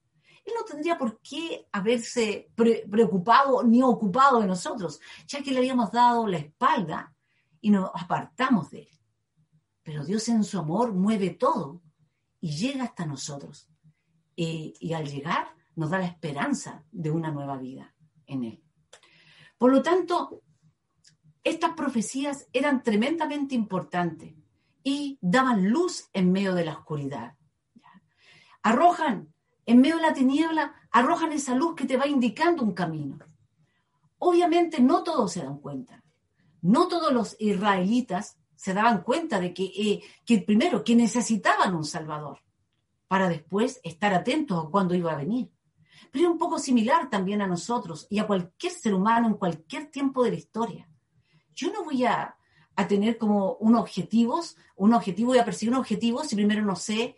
[0.45, 5.91] Él no tendría por qué haberse preocupado ni ocupado de nosotros, ya que le habíamos
[5.91, 7.15] dado la espalda
[7.61, 9.01] y nos apartamos de él.
[9.83, 11.83] Pero Dios en su amor mueve todo
[12.41, 13.69] y llega hasta nosotros.
[14.37, 17.95] y al llegar nos da la esperanza de una nueva vida
[18.27, 18.63] en Él.
[19.57, 20.43] Por lo tanto,
[21.47, 24.35] estas profecías eran tremendamente importantes
[24.83, 27.37] y daban luz en medio de la oscuridad.
[28.65, 29.33] Arrojan,
[29.65, 33.19] en medio de la tiniebla, arrojan esa luz que te va indicando un camino.
[34.19, 36.03] Obviamente no todos se dan cuenta.
[36.63, 41.85] No todos los israelitas se daban cuenta de que, eh, que primero, que necesitaban un
[41.85, 42.41] Salvador
[43.07, 45.49] para después estar atentos a cuándo iba a venir.
[46.11, 49.93] Pero es un poco similar también a nosotros y a cualquier ser humano en cualquier
[49.93, 50.89] tiempo de la historia.
[51.57, 52.37] Yo no voy a,
[52.77, 56.77] a tener como un objetivos, un objetivo y a perseguir un objetivo si primero no
[56.77, 57.17] sé,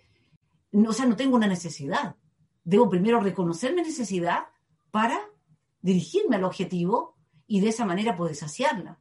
[0.73, 2.17] no, o sea, no tengo una necesidad.
[2.65, 4.47] Debo primero reconocer mi necesidad
[4.91, 5.21] para
[5.83, 8.99] dirigirme al objetivo y de esa manera poder saciarla.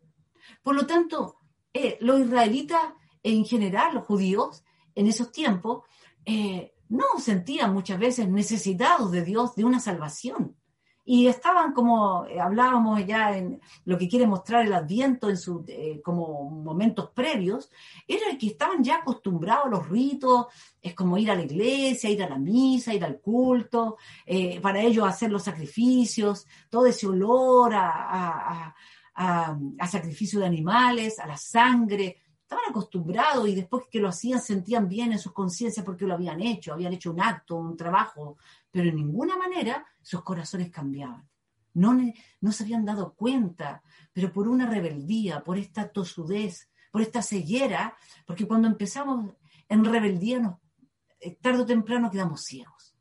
[0.63, 1.38] Por lo tanto,
[1.73, 2.82] eh, los israelitas
[3.23, 4.63] en general, los judíos,
[4.95, 5.84] en esos tiempos,
[6.26, 10.57] eh, no sentían muchas veces necesitados de Dios, de una salvación.
[11.10, 15.62] Y estaban como, eh, hablábamos ya en lo que quiere mostrar el Adviento en sus
[16.04, 17.72] como momentos previos,
[18.08, 20.48] era que estaban ya acostumbrados a los ritos,
[20.82, 23.98] es como ir a la iglesia, ir a la misa, ir al culto,
[24.62, 28.76] para ellos hacer los sacrificios, todo ese olor a
[29.17, 32.17] a, sacrificio de animales, a la sangre.
[32.47, 36.39] Estaban acostumbrados y después que lo hacían sentían bien en sus conciencias porque lo habían
[36.39, 38.38] hecho, habían hecho un acto, un trabajo,
[38.71, 41.27] pero en ninguna manera sus corazones cambiaban.
[41.73, 41.93] No,
[42.39, 43.83] no se habían dado cuenta,
[44.13, 49.36] pero por una rebeldía, por esta tosudez, por esta ceguera, porque cuando empezamos
[49.67, 50.55] en rebeldía, nos,
[51.19, 52.95] eh, tarde o temprano quedamos ciegos.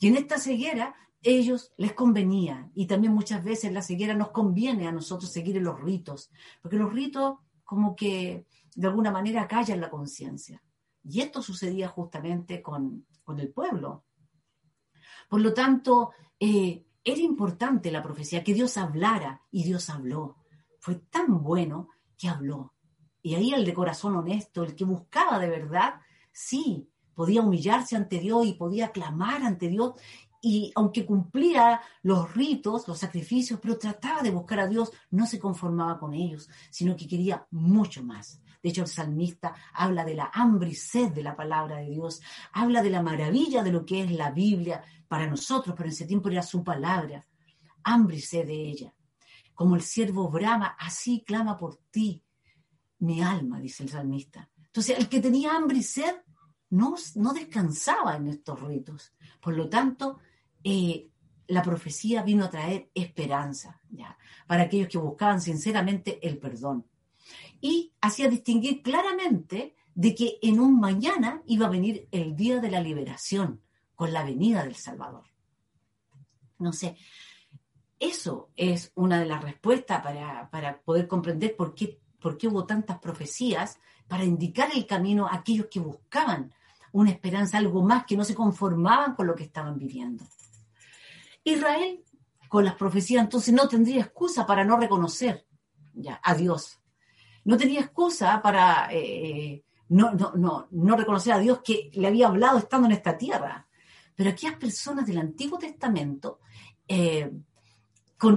[0.00, 4.88] Y en esta ceguera ellos les convenía y también muchas veces la ceguera nos conviene
[4.88, 9.80] a nosotros seguir en los ritos, porque los ritos como que de alguna manera callan
[9.80, 10.62] la conciencia.
[11.02, 13.06] Y esto sucedía justamente con,
[13.36, 14.04] el pueblo.
[15.28, 20.36] Por lo tanto, eh, era importante la profecía, que Dios hablara y Dios habló.
[20.80, 22.74] Fue tan bueno que habló.
[23.22, 25.94] Y ahí el de corazón honesto, el que buscaba de verdad,
[26.32, 29.94] sí, podía humillarse ante Dios y podía clamar ante Dios
[30.44, 35.38] y aunque cumplía los ritos, los sacrificios, pero trataba de buscar a Dios, no se
[35.38, 38.42] conformaba con ellos, sino que quería mucho más.
[38.64, 42.22] De hecho, el salmista habla de la hambre y sed de la palabra de Dios,
[42.50, 46.06] habla de la maravilla de lo que es la Biblia para nosotros, pero en ese
[46.06, 47.26] tiempo era su palabra,
[47.82, 48.94] hambre y sed de ella.
[49.52, 52.24] Como el siervo brama, así clama por ti,
[53.00, 54.48] mi alma, dice el salmista.
[54.56, 56.14] Entonces, el que tenía hambre y sed
[56.70, 56.94] no,
[57.34, 59.12] descansaba en estos ritos.
[59.42, 60.20] Por lo tanto,
[60.62, 61.10] eh,
[61.48, 63.78] la profecía vino a traer esperanza
[64.46, 66.86] para aquellos que buscaban sinceramente el perdón.
[67.64, 72.70] Y hacía distinguir claramente de que en un mañana iba a venir el día de
[72.70, 73.62] la liberación
[73.94, 75.24] con la venida del Salvador.
[76.58, 76.98] No sé,
[77.98, 82.66] eso es una de las respuestas para, para poder comprender por qué, por qué hubo
[82.66, 86.52] tantas profecías para indicar el camino a aquellos que buscaban
[86.92, 90.22] una esperanza, algo más, que no se conformaban con lo que estaban viviendo.
[91.44, 92.04] Israel,
[92.46, 95.46] con las profecías, entonces no tendría excusa para no reconocer
[95.94, 96.78] ya, a Dios.
[97.44, 102.58] No tenía excusa para eh, no, no, no, reconocer a Dios que le había hablado
[102.58, 103.66] estando en esta tierra.
[104.14, 106.40] Pero aquellas personas del Antiguo Testamento,
[106.88, 107.30] eh,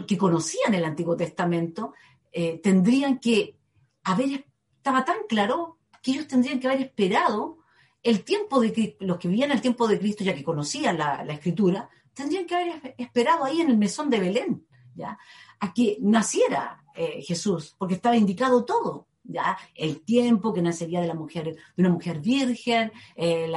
[0.05, 1.93] que conocían el Antiguo Testamento,
[2.31, 3.57] eh, tendrían que
[4.03, 7.59] haber, estaba tan claro que ellos tendrían que haber esperado
[8.03, 11.33] el tiempo de los que vivían el tiempo de Cristo, ya que conocían la, la
[11.33, 14.65] escritura, tendrían que haber esperado ahí en el mesón de Belén,
[14.95, 15.17] ¿ya?
[15.59, 19.57] A que naciera eh, Jesús, porque estaba indicado todo, ¿ya?
[19.75, 23.51] El tiempo que nacería de la mujer, de una mujer virgen, eh,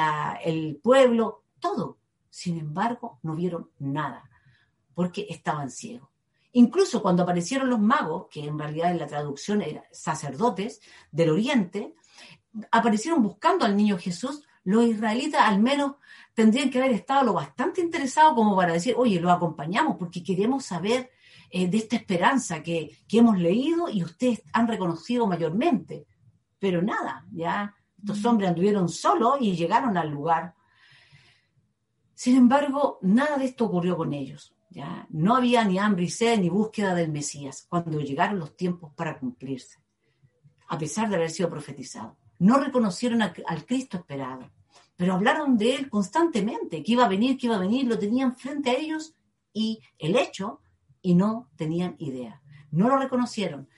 [0.45, 1.99] el pueblo, todo.
[2.29, 4.29] Sin embargo, no vieron nada,
[4.95, 6.09] porque estaban ciegos.
[6.53, 10.81] Incluso cuando aparecieron los magos, que en realidad en la traducción eran sacerdotes
[11.13, 11.95] del Oriente,
[12.71, 15.95] aparecieron buscando al niño Jesús, los israelitas al menos
[16.35, 20.65] tendrían que haber estado lo bastante interesados como para decir, oye, lo acompañamos porque queremos
[20.65, 21.11] saber
[21.51, 26.07] eh, de esta esperanza que, hemos leído y ustedes han reconocido mayormente.
[26.59, 30.55] Pero nada, ya estos hombres anduvieron solos y llegaron al lugar.
[32.15, 34.55] Sin embargo, nada de esto ocurrió con ellos.
[34.69, 35.07] ¿ya?
[35.11, 39.19] No había ni hambre y sed ni búsqueda del Mesías cuando llegaron los tiempos para
[39.19, 39.79] cumplirse,
[40.69, 44.51] a pesar de haber sido profetizado no reconocieron al Cristo esperado,
[44.97, 48.35] pero hablaron de Él constantemente, que iba a venir, que iba a venir, lo tenían
[48.35, 49.15] frente a ellos
[49.53, 50.61] y el hecho,
[51.03, 52.43] y no tenían idea.
[52.71, 53.69] No lo reconocieron,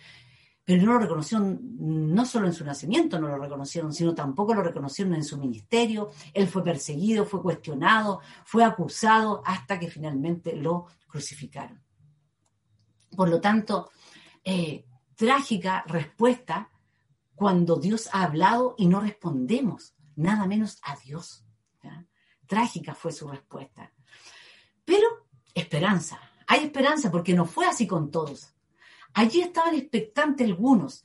[0.64, 4.62] pero no lo reconocieron no solo en su nacimiento, no lo reconocieron, sino tampoco lo
[4.62, 6.11] reconocieron en su ministerio.
[6.33, 11.83] Él fue perseguido, fue cuestionado, fue acusado hasta que finalmente lo crucificaron.
[13.16, 13.91] Por lo tanto,
[14.45, 16.70] eh, trágica respuesta
[17.35, 21.45] cuando Dios ha hablado y no respondemos, nada menos a Dios.
[22.47, 23.93] Trágica fue su respuesta.
[24.85, 25.07] Pero
[25.55, 28.55] esperanza, Hay esperanza porque no fue así con todos.
[29.14, 31.05] Allí estaban expectantes algunos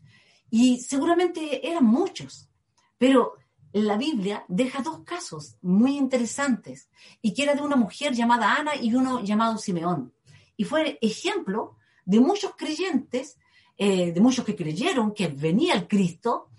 [0.49, 2.49] y seguramente eran muchos,
[2.97, 3.35] pero
[3.73, 6.89] la Biblia deja dos casos muy interesantes
[7.21, 10.13] y que era de una mujer llamada Ana y uno llamado Simeón.
[10.55, 11.75] Y fue ejemplo
[12.05, 13.37] de muchos creyentes,
[13.77, 16.49] eh, de muchos que creyeron que venía el Cristo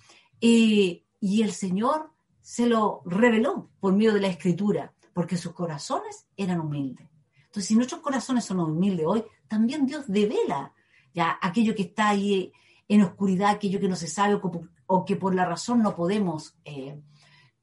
[0.41, 2.13] y el Señor
[2.49, 7.07] se lo reveló por medio de la escritura, porque sus corazones eran humildes.
[7.49, 10.75] Entonces, si nuestros corazones son humildes hoy, también Dios devela
[11.15, 12.53] ya aquello que está ahí
[12.87, 14.41] en oscuridad, aquello que no se sabe
[14.87, 17.01] o, que por la razón no podemos eh,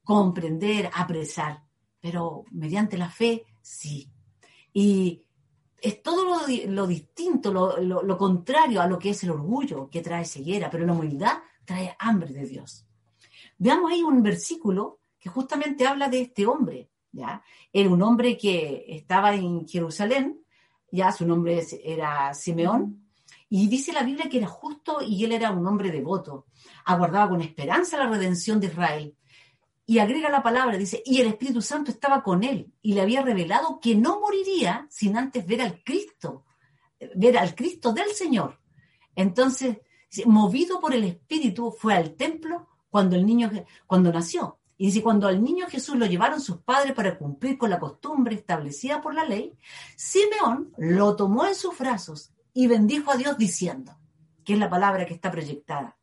[0.02, 1.62] comprender, apresar.
[2.00, 4.10] Pero mediante la fe, sí.
[4.72, 5.24] Y
[5.80, 6.24] es todo
[6.66, 10.84] lo, distinto, lo, lo, contrario a lo que es el orgullo, que trae ceguera, pero
[10.84, 12.86] la humildad trae hambre de Dios.
[13.58, 17.42] Veamos ahí un versículo que justamente habla de este hombre, ¿ya?
[17.72, 20.40] Era un hombre que estaba en Jerusalén,
[20.90, 23.06] ya su nombre era Simeón,
[23.48, 26.46] y dice la Biblia que era justo y él era un hombre devoto,
[26.84, 29.16] aguardaba con esperanza la redención de Israel.
[29.88, 33.22] Y agrega la palabra, dice, y el Espíritu Santo estaba con él y le había
[33.22, 36.44] revelado que no moriría sin antes ver al Cristo,
[37.14, 38.58] ver al Cristo del Señor.
[39.14, 39.78] Entonces,
[40.24, 43.48] movido por el Espíritu, fue al templo cuando el niño,
[43.86, 44.58] cuando nació.
[44.78, 48.34] Y dice, cuando al niño Jesús lo llevaron sus padres para cumplir con la costumbre
[48.34, 49.54] establecida por la ley,
[49.96, 53.96] Simeón lo tomó en sus brazos y bendijo a Dios diciendo,
[54.44, 55.96] que es la palabra que está proyectada.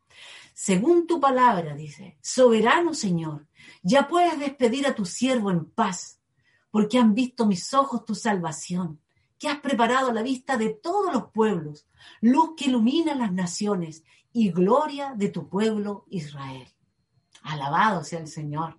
[0.53, 3.47] Según tu palabra, dice, soberano Señor,
[3.82, 6.19] ya puedes despedir a tu siervo en paz,
[6.71, 8.99] porque han visto mis ojos tu salvación,
[9.38, 11.88] que has preparado la vista de todos los pueblos,
[12.21, 16.67] luz que ilumina las naciones y gloria de tu pueblo Israel.
[17.44, 18.78] Alabado sea el Señor.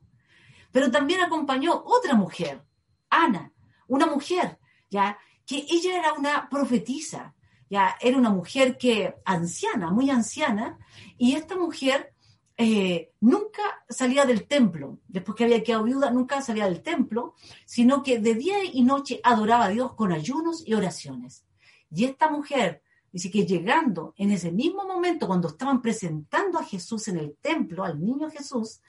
[0.72, 2.62] Pero también acompañó otra mujer,
[3.08, 3.52] Ana,
[3.86, 4.58] una mujer,
[4.90, 7.34] ya que ella era una profetisa,
[7.70, 10.78] ya era una mujer que anciana, muy anciana,
[11.16, 12.14] y esta mujer
[12.56, 17.34] eh, nunca salía del templo, después que había quedado viuda, nunca salía del templo,
[17.64, 21.44] sino que de día y noche adoraba a Dios con ayunos y oraciones.
[21.90, 22.82] Y esta mujer
[23.14, 27.84] dice que llegando en ese mismo momento, cuando estaban presentando a Jesús en el templo,
[27.84, 28.80] al niño Jesús,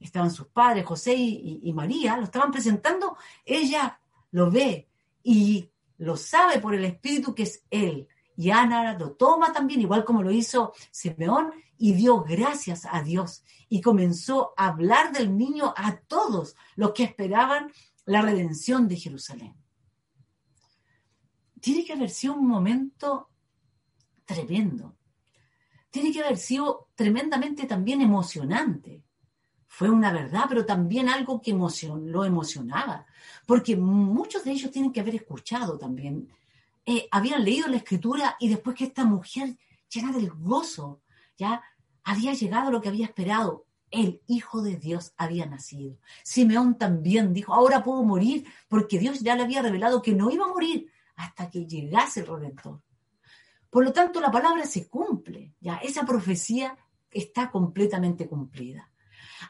[0.00, 4.00] estaban sus padres, José y, y María, lo estaban presentando, ella
[4.32, 4.88] lo ve
[5.22, 8.08] y lo sabe por el Espíritu que es Él.
[8.36, 13.44] Y Ana lo toma también, igual como lo hizo Simeón, y dio gracias a Dios
[13.68, 17.70] y comenzó a hablar del niño a todos los que esperaban
[18.06, 19.54] la redención de Jerusalén.
[21.60, 23.28] Tiene que haber sido un momento
[24.28, 24.94] tremendo.
[25.90, 29.02] Tiene que haber sido tremendamente también emocionante.
[29.66, 33.06] Fue una verdad, pero también algo que lo emocionaba,
[33.46, 36.28] porque muchos de ellos tienen que haber escuchado también
[36.90, 39.58] eh, habían leído la escritura y después que esta mujer
[39.90, 41.02] llena del gozo,
[41.36, 41.62] ya
[42.02, 43.66] había llegado lo que había esperado.
[43.90, 45.98] El Hijo de Dios había nacido.
[46.22, 50.46] Simeón también dijo, ahora puedo morir porque Dios ya le había revelado que no iba
[50.46, 52.80] a morir hasta que llegase el Redentor.
[53.70, 56.78] Por lo tanto, la palabra se cumple, ya esa profecía
[57.10, 58.90] está completamente cumplida.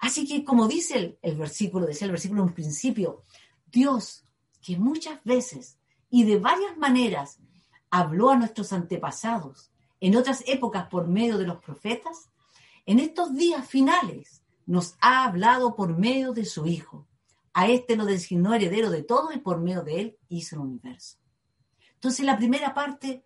[0.00, 3.22] Así que, como dice el, versículo, decía el versículo en principio,
[3.66, 4.24] Dios,
[4.60, 5.78] que muchas veces
[6.10, 7.38] y de varias maneras
[7.90, 12.30] habló a nuestros antepasados, en otras épocas por medio de los profetas,
[12.86, 17.06] en estos días finales nos ha hablado por medio de su Hijo.
[17.52, 21.18] A este lo designó heredero de todo y por medio de él hizo el universo.
[21.94, 23.24] Entonces, la primera parte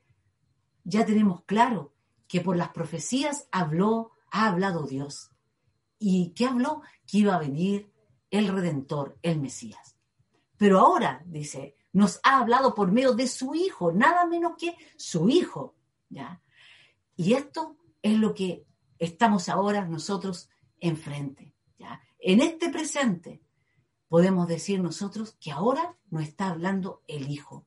[0.84, 1.94] ya tenemos claro
[2.28, 5.30] que por las profecías habló, ha hablado Dios.
[5.98, 6.82] ¿Y qué habló?
[7.06, 7.92] Que iba a venir
[8.30, 9.96] el Redentor, el Mesías.
[10.56, 15.28] Pero ahora, dice, nos ha hablado por medio de su Hijo, nada menos que su
[15.28, 15.76] Hijo.
[16.08, 16.42] ¿ya?
[17.16, 18.64] Y esto es lo que
[18.98, 20.48] estamos ahora nosotros
[20.80, 21.54] enfrente.
[21.78, 22.00] ¿ya?
[22.18, 23.42] En este presente
[24.08, 27.66] podemos decir nosotros que ahora nos está hablando el Hijo.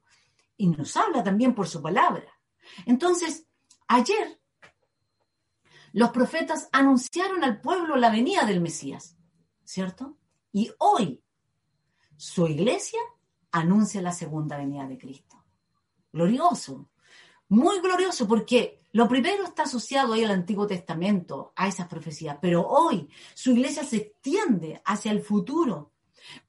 [0.57, 2.34] Y nos habla también por su palabra.
[2.85, 3.47] Entonces,
[3.87, 4.39] ayer
[5.93, 9.17] los profetas anunciaron al pueblo la venida del Mesías,
[9.63, 10.17] ¿cierto?
[10.51, 11.23] Y hoy
[12.17, 12.99] su iglesia
[13.51, 15.45] anuncia la segunda venida de Cristo.
[16.11, 16.89] Glorioso,
[17.47, 22.67] muy glorioso, porque lo primero está asociado ahí al Antiguo Testamento, a esas profecías, pero
[22.67, 25.93] hoy su iglesia se extiende hacia el futuro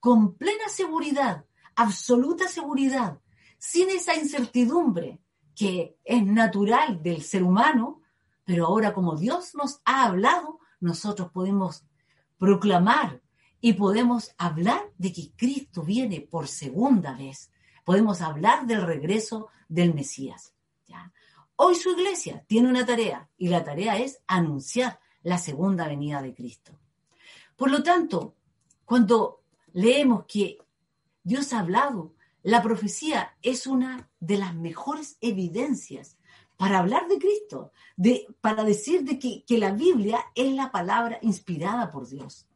[0.01, 1.45] con plena seguridad,
[1.75, 3.21] absoluta seguridad,
[3.59, 5.21] sin esa incertidumbre
[5.57, 8.03] que es natural del ser humano,
[8.45, 11.85] pero ahora como Dios nos ha hablado, nosotros podemos
[12.39, 13.23] proclamar
[13.61, 17.51] y podemos hablar de que Cristo viene por segunda vez
[17.87, 20.53] podemos hablar del regreso del Mesías.
[21.59, 26.35] Hoy su iglesia tiene una tarea y la tarea es anunciar la segunda venida de
[26.35, 26.79] Cristo.
[27.57, 28.35] Por lo tanto,
[28.85, 29.41] cuando
[29.73, 30.59] leemos que
[31.23, 36.17] Dios ha hablado, la profecía es una de las mejores evidencias
[36.57, 41.19] para hablar de Cristo, de, para decir de que, que, la Biblia es la palabra
[41.23, 42.47] inspirada por Dios.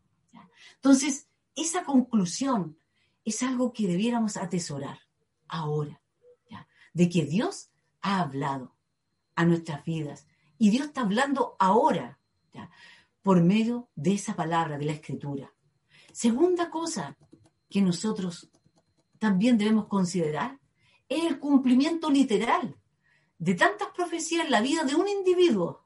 [0.77, 2.79] Entonces, esa conclusión
[3.25, 4.99] es algo que debiéramos atesorar
[5.49, 6.01] ahora,
[6.93, 8.75] de que Dios ha hablado
[9.37, 10.27] a nuestras vidas
[10.59, 12.19] y Dios está hablando ahora,
[13.23, 15.53] por medio de esa palabra, de la escritura.
[16.13, 17.17] Segunda cosa
[17.69, 18.51] que nosotros
[19.19, 20.60] también debemos considerar
[21.11, 22.77] es el cumplimiento literal
[23.39, 25.83] de tantas profecías en la vida de un individuo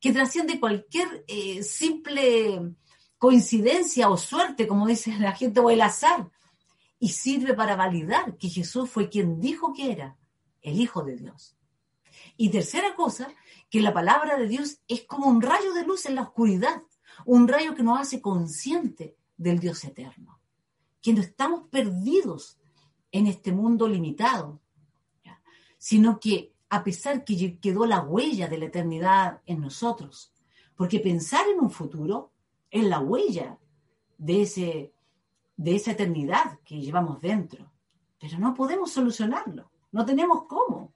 [0.00, 2.74] que trasciende cualquier eh, simple
[3.18, 6.30] coincidencia o suerte, como dice la gente, o el azar,
[6.98, 10.16] y sirve para validar que Jesús fue quien dijo que era
[10.62, 11.56] el Hijo de Dios.
[12.36, 13.28] Y tercera cosa,
[13.68, 16.82] que la palabra de Dios es como un rayo de luz en la oscuridad,
[17.26, 20.40] un rayo que nos hace consciente del Dios eterno,
[21.02, 22.58] que no estamos perdidos
[23.14, 24.60] en este mundo limitado,
[25.78, 30.32] sino que a pesar que quedó la huella de la eternidad en nosotros,
[30.74, 32.32] porque pensar en un futuro
[32.72, 33.56] es la huella
[34.18, 34.92] de, ese,
[35.56, 37.70] de esa eternidad que llevamos dentro,
[38.18, 40.92] pero no podemos solucionarlo, no tenemos cómo.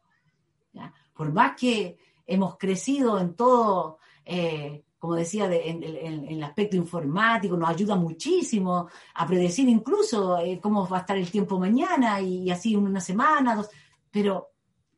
[1.15, 7.71] Por más que hemos crecido en todo, eh, como decía, en, el aspecto informático, nos
[7.71, 12.75] ayuda muchísimo a predecir incluso eh, cómo va a estar el tiempo mañana y, así
[12.75, 13.71] una semana, dos,
[14.11, 14.51] pero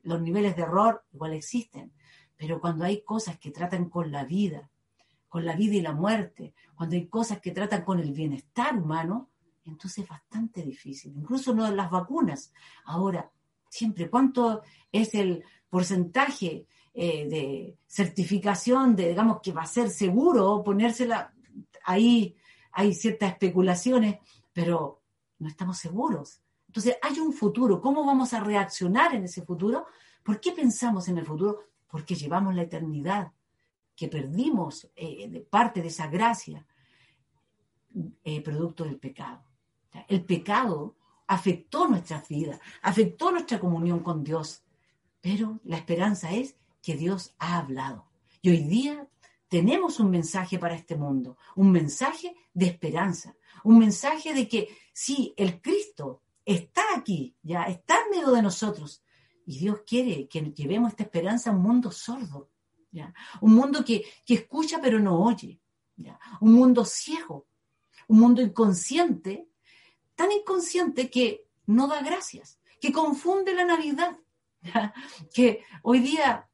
[0.02, 1.92] los niveles de error igual existen.
[2.34, 4.70] Pero cuando hay cosas que tratan con la vida,
[5.28, 9.28] con la vida y la muerte, cuando hay cosas que tratan con el bienestar humano,
[9.66, 11.12] entonces es bastante difícil.
[11.14, 12.54] Incluso no las vacunas.
[12.86, 13.30] Ahora,
[13.68, 20.62] siempre, ¿cuánto es el porcentaje eh, de certificación de, digamos, que va a ser seguro
[20.62, 21.32] ponérsela?
[21.84, 22.36] Ahí
[22.72, 24.18] hay ciertas especulaciones,
[24.52, 25.02] pero
[25.38, 26.40] no estamos seguros.
[26.66, 27.80] Entonces, hay un futuro.
[27.80, 29.86] ¿Cómo vamos a reaccionar en ese futuro?
[30.22, 31.60] ¿Por qué pensamos en el futuro?
[31.88, 33.32] Porque llevamos la eternidad,
[33.96, 36.64] que perdimos eh, de parte de esa gracia,
[38.22, 39.42] eh, producto del pecado.
[40.06, 40.94] el pecado
[41.26, 44.62] afectó nuestras vidas, afectó nuestra comunión con Dios,
[45.20, 48.06] pero la esperanza es que Dios ha hablado.
[48.42, 49.08] Y hoy día
[49.48, 55.34] tenemos un mensaje para este mundo, un mensaje de esperanza, un mensaje de que sí,
[55.36, 59.02] el Cristo está aquí, ya está en medio de nosotros.
[59.46, 62.48] Y Dios quiere que llevemos esta esperanza a un mundo sordo,
[62.92, 63.12] ¿ya?
[63.40, 65.60] un mundo que, escucha pero no oye,
[65.96, 66.18] ¿ya?
[66.40, 67.46] un mundo ciego,
[68.08, 69.48] un mundo inconsciente,
[70.14, 74.16] tan inconsciente que no da gracias, que confunde la Navidad,
[75.34, 76.49] que hoy día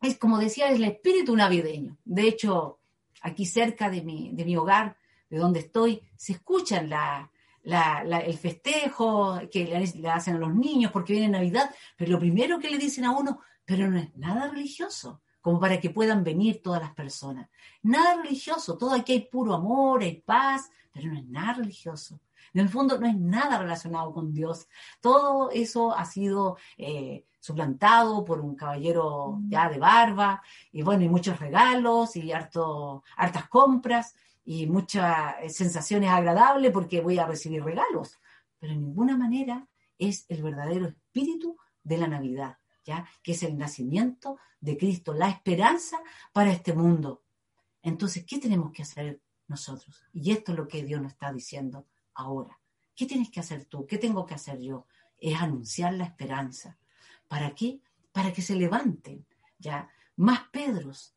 [0.00, 1.96] es como decía, es el espíritu navideño.
[2.04, 2.80] De hecho,
[3.22, 4.96] aquí cerca de mi, de mi hogar,
[5.28, 7.30] de donde estoy, se escuchan la,
[7.64, 12.70] el festejo que le, hacen a los niños porque viene Navidad, pero lo primero que
[12.70, 16.80] le dicen a uno, pero no es nada religioso, como para que puedan venir todas
[16.80, 17.48] las personas.
[17.82, 22.20] Nada religioso, todo aquí hay puro amor, hay paz, pero no es nada religioso.
[22.54, 24.68] En el fondo no es nada relacionado con Dios.
[25.00, 29.50] Todo eso ha sido eh, suplantado por un caballero mm.
[29.50, 34.14] ya de barba, y bueno, y muchos regalos y harto, hartas compras
[34.44, 38.18] y muchas eh, sensaciones agradables porque voy a recibir regalos,
[38.58, 39.68] pero en ninguna manera
[39.98, 43.06] es el verdadero espíritu de la Navidad, ¿ya?
[43.22, 45.98] que es el nacimiento de Cristo, la esperanza
[46.32, 47.22] para este mundo.
[47.82, 50.04] Entonces, ¿qué tenemos que hacer nosotros?
[50.12, 52.58] Y esto es lo que Dios nos está diciendo ahora.
[52.94, 53.86] ¿Qué tienes que hacer tú?
[53.86, 54.86] ¿Qué tengo que hacer yo?
[55.18, 56.78] Es anunciar la esperanza.
[57.28, 57.80] ¿Para qué?
[58.12, 59.26] Para que se levanten,
[59.58, 59.88] ¿ya?
[60.16, 61.14] Más Pedros,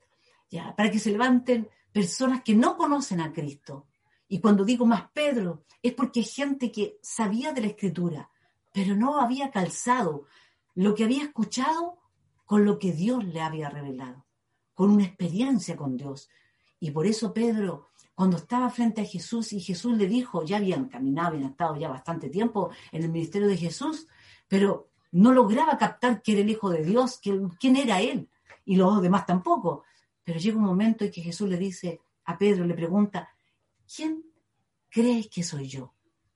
[0.49, 0.75] ¿ya?
[0.75, 3.87] Para que se levanten personas que no conocen a Cristo.
[4.27, 8.29] Y cuando digo más Pedro, es porque gente que sabía de la escritura,
[8.71, 10.25] pero no había calzado
[10.75, 11.97] lo que había escuchado
[12.45, 14.25] con lo que Dios le había revelado,
[14.73, 16.29] con una experiencia con Dios.
[16.79, 20.87] Y por eso Pedro, cuando estaba frente a Jesús y Jesús le dijo, ya habían
[20.87, 24.07] caminado, habían estado ya bastante tiempo en el ministerio de Jesús,
[24.47, 28.29] pero no lograba captar que era el Hijo de Dios, quién era Él,
[28.65, 29.83] y los demás tampoco.
[30.23, 33.29] Pero llega un momento en que Jesús le dice a Pedro, le pregunta,
[33.93, 34.23] ¿quién
[34.89, 35.93] crees que soy yo?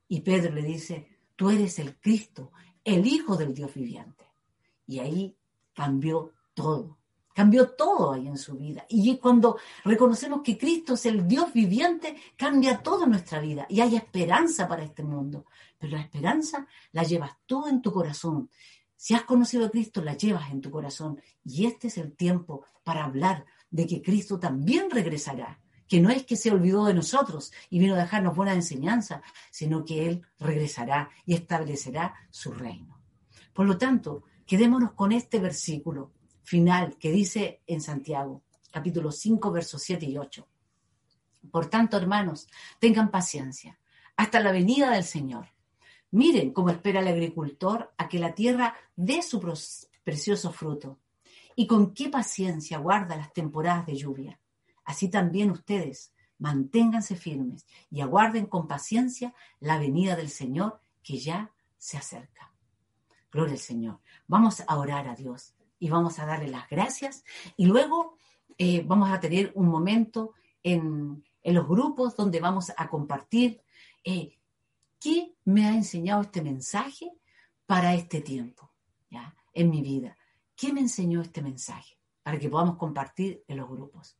[0.07, 2.51] Y Pedro le dice, tú eres el Cristo,
[2.83, 4.25] el Hijo del Dios viviente.
[4.87, 5.35] Y ahí
[5.73, 6.97] cambió todo,
[7.35, 8.85] Cambió todo ahí en su vida.
[8.87, 13.65] Y cuando reconocemos que Cristo es el Dios viviente, cambia toda nuestra vida.
[13.67, 15.45] Y hay esperanza para este mundo.
[15.77, 18.49] Pero la esperanza la llevas tú en tu corazón.
[18.95, 21.21] Si has conocido a Cristo, la llevas en tu corazón.
[21.43, 25.59] Y este es el tiempo para hablar de que Cristo también regresará.
[25.89, 29.21] Que no es que se olvidó de nosotros y vino a dejarnos buena enseñanza,
[29.51, 32.97] sino que Él regresará y establecerá su reino.
[33.51, 36.14] Por lo tanto, quedémonos con este versículo
[36.45, 40.47] final que dice en Santiago, capítulo 5, versos 7 y 8.
[41.51, 42.47] Por tanto, hermanos,
[42.79, 43.79] tengan paciencia
[44.15, 45.47] hasta la venida del Señor.
[46.11, 49.41] Miren cómo espera el agricultor a que la tierra dé su
[50.03, 50.99] precioso fruto
[51.55, 54.39] y con qué paciencia guarda las temporadas de lluvia.
[54.83, 61.51] Así también ustedes manténganse firmes y aguarden con paciencia la venida del Señor que ya
[61.77, 62.53] se acerca.
[63.31, 63.99] Gloria al Señor.
[64.27, 65.55] Vamos a orar a Dios
[65.85, 67.23] y vamos a darle las gracias
[67.55, 68.17] y luego
[68.57, 70.33] eh, vamos a tener un momento
[70.63, 73.61] en, los grupos donde vamos a compartir
[74.03, 74.35] eh,
[74.99, 77.11] qué me ha enseñado este mensaje
[77.67, 78.71] para este tiempo,
[79.11, 79.35] ¿ya?
[79.53, 80.17] En mi vida.
[80.55, 81.99] ¿Qué me enseñó este mensaje?
[82.23, 84.17] Para que podamos compartir en los grupos.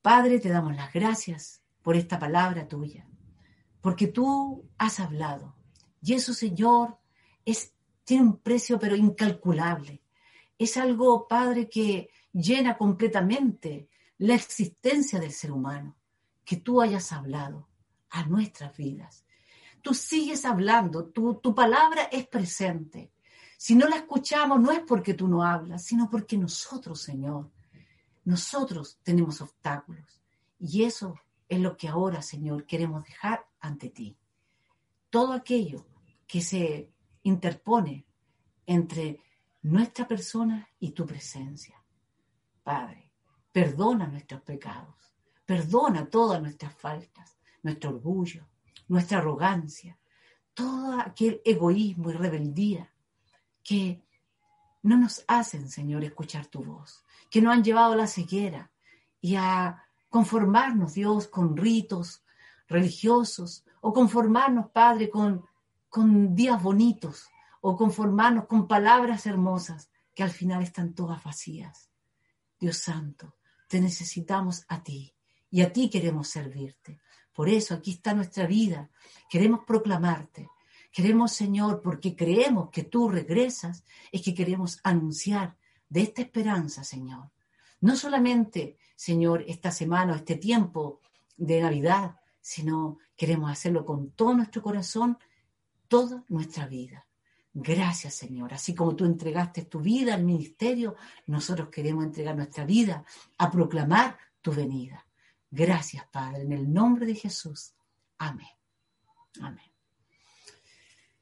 [0.00, 3.06] Padre, te damos las gracias por esta palabra tuya,
[3.80, 5.54] porque tú has hablado.
[6.00, 6.98] Y eso, Señor,
[7.44, 7.72] es,
[8.02, 10.01] tiene un precio pero incalculable
[10.58, 13.88] es algo, Padre, que llena completamente
[14.18, 15.96] la existencia del ser humano,
[16.44, 17.68] que tú hayas hablado
[18.10, 19.24] a nuestras vidas.
[19.80, 23.12] Tú sigues hablando, tu, tu palabra es presente.
[23.56, 27.50] Si no la escuchamos no es porque tú no hablas, sino porque nosotros, Señor,
[28.24, 30.20] nosotros tenemos obstáculos.
[30.58, 34.16] Y eso es lo que ahora, Señor, queremos dejar ante ti.
[35.10, 35.86] Todo aquello
[36.26, 36.90] que se
[37.24, 38.06] interpone
[38.66, 39.20] entre
[39.62, 41.82] nuestra persona y tu presencia.
[42.62, 43.10] Padre,
[43.50, 45.14] perdona nuestros pecados,
[45.46, 48.46] perdona todas nuestras faltas, nuestro orgullo,
[48.88, 49.98] nuestra arrogancia,
[50.54, 52.92] todo aquel egoísmo y rebeldía
[53.62, 54.02] que
[54.82, 58.70] no nos hacen, Señor, escuchar tu voz, que nos han llevado a la ceguera
[59.20, 62.24] y a conformarnos, Dios, con ritos
[62.68, 65.44] religiosos o conformarnos, Padre, con,
[65.88, 67.28] con días bonitos,
[67.62, 71.88] o conformarnos con palabras hermosas que al final están todas vacías.
[72.60, 73.36] Dios Santo,
[73.68, 75.14] te necesitamos a ti
[75.48, 77.00] y a ti queremos servirte.
[77.32, 78.90] Por eso aquí está nuestra vida.
[79.30, 80.50] Queremos proclamarte.
[80.92, 85.56] Queremos, Señor, porque creemos que tú regresas, es que queremos anunciar
[85.88, 87.30] de esta esperanza, Señor.
[87.80, 91.00] No solamente, Señor, esta semana o este tiempo
[91.36, 95.16] de Navidad, sino queremos hacerlo con todo nuestro corazón,
[95.88, 97.06] toda nuestra vida.
[97.54, 98.54] Gracias, Señor.
[98.54, 100.96] Así como tú entregaste tu vida al ministerio,
[101.26, 103.04] nosotros queremos entregar nuestra vida
[103.36, 105.04] a proclamar tu venida.
[105.50, 107.74] Gracias, Padre, en el nombre de Jesús.
[108.18, 108.48] Amén.
[109.42, 109.70] Amén.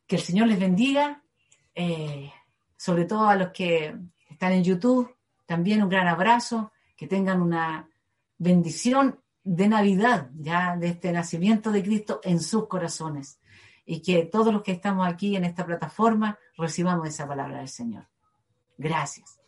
[0.06, 1.22] Que el Señor les bendiga,
[1.74, 2.32] eh,
[2.76, 3.96] sobre todo a los que
[4.28, 5.16] están en YouTube.
[5.46, 7.88] También un gran abrazo, que tengan una
[8.38, 13.39] bendición de Navidad, ya de este nacimiento de Cristo en sus corazones
[13.90, 18.06] y que todos los que estamos aquí en esta plataforma recibamos esa palabra del Señor.
[18.78, 19.39] Gracias.